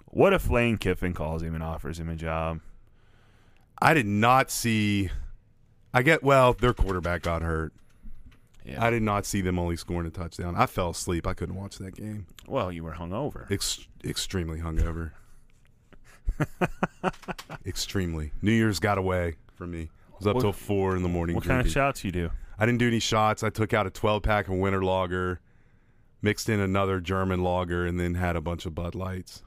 [0.07, 2.61] what if Lane Kiffin calls him and offers him a job?
[3.81, 5.11] I did not see.
[5.93, 7.73] I get well, their quarterback got hurt.
[8.65, 8.83] Yeah.
[8.85, 10.55] I did not see them only scoring a touchdown.
[10.57, 11.27] I fell asleep.
[11.27, 12.27] I couldn't watch that game.
[12.47, 13.51] well, you were hungover.
[13.51, 15.11] Ex- extremely hungover.
[17.67, 18.33] extremely.
[18.43, 19.91] New Year's got away from me.
[20.13, 21.37] I was up What- till four in the morning.
[21.37, 22.31] What kind of shots you do?
[22.59, 23.43] I didn't do any shots.
[23.43, 25.41] I took out a 12 pack of Winter Lager,
[26.23, 29.43] mixed in another German lager, and then had a bunch of Bud Lights.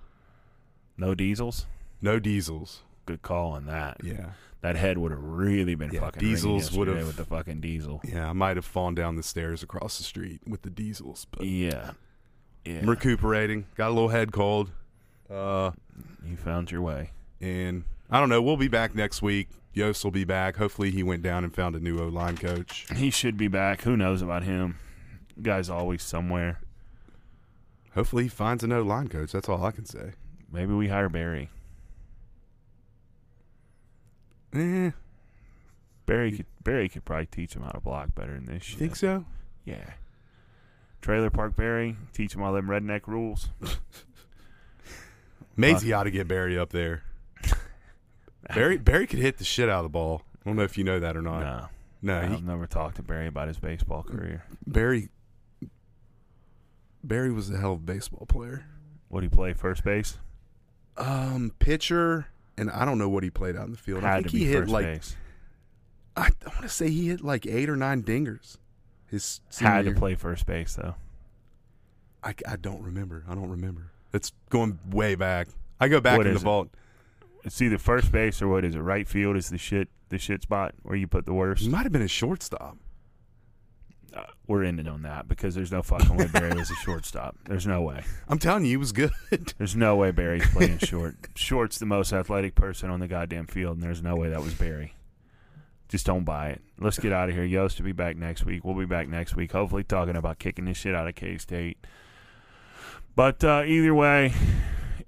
[0.98, 1.66] No diesels?
[2.02, 2.84] No diesels.
[3.08, 3.98] Good call on that.
[4.04, 4.32] Yeah.
[4.62, 8.02] That head would have really been Yeah, fucking diesels would've- with the fucking diesel.
[8.04, 11.46] Yeah, I might have fallen down the stairs across the street with the diesels, but
[11.46, 11.92] Yeah,
[12.66, 12.80] yeah.
[12.80, 13.66] I'm recuperating.
[13.76, 14.72] Got a little head cold.
[15.30, 15.72] Uh,
[16.26, 17.12] you found your way.
[17.42, 18.42] and I don't know.
[18.42, 19.50] We'll be back next week.
[19.74, 20.56] Yost will be back.
[20.58, 22.88] Hopefully, he went down and found a new O line coach.
[22.96, 23.82] He should be back.
[23.84, 24.78] Who knows about him?
[25.42, 26.60] Guy's always somewhere.
[27.94, 29.32] Hopefully, he finds an O line coach.
[29.32, 30.14] That's all I can say.
[30.52, 31.50] Maybe we hire Barry.
[34.58, 34.92] Eh,
[36.06, 38.80] Barry could Barry could probably teach him how to block better than this you shit.
[38.80, 39.26] think so?
[39.66, 39.94] Yeah.
[41.02, 43.50] Trailer Park Barry, teach him all them redneck rules.
[45.56, 47.04] Maisie ought to get Barry up there.
[48.54, 50.22] Barry Barry could hit the shit out of the ball.
[50.46, 51.42] I don't know if you know that or not.
[52.02, 54.44] No, No, I've he, never talked to Barry about his baseball career.
[54.66, 55.10] Barry.
[57.04, 58.66] Barry was a hell of a baseball player.
[59.10, 60.18] What did he play first base?
[60.98, 62.28] Um, pitcher,
[62.58, 64.04] and I don't know what he played out in the field.
[64.04, 65.16] I think he hit like base.
[66.16, 68.58] I, want to say he hit like eight or nine dingers.
[69.06, 69.96] His Had to year.
[69.96, 70.96] play first base though.
[72.24, 73.24] I, I don't remember.
[73.30, 73.92] I don't remember.
[74.14, 75.48] It's going way back.
[75.80, 76.44] I go back What in the it?
[76.44, 76.70] vault.
[77.44, 78.80] It's either first base or what is it?
[78.80, 81.62] Right field is the shit the shit spot where you put the worst.
[81.62, 82.78] He might have been a shortstop.
[84.48, 87.36] We're ending on that because there's no fucking way Barry was a shortstop.
[87.46, 88.04] There's no way.
[88.28, 89.12] I'm telling you, he was good.
[89.58, 91.16] There's no way Barry's playing short.
[91.36, 94.54] Short's the most athletic person on the goddamn field, and there's no way that was
[94.54, 94.94] Barry.
[95.90, 96.62] Just don't buy it.
[96.80, 97.46] Let's get out of here.
[97.46, 98.66] Yost will be back next week.
[98.66, 101.78] We'll be back next week, hopefully talking about kicking this shit out of K State.
[103.16, 104.34] But uh, either way,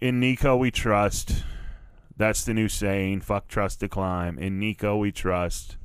[0.02, 1.44] in Nico we trust.
[2.16, 3.22] That's the new saying.
[3.22, 4.40] Fuck trust to climb.
[4.40, 5.78] In Nico we trust.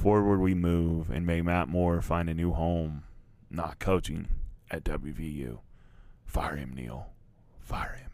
[0.00, 3.02] Forward we move, and may Matt Moore find a new home,
[3.50, 4.28] not coaching
[4.70, 5.58] at WVU.
[6.24, 7.08] Fire him, Neil.
[7.60, 8.09] Fire him.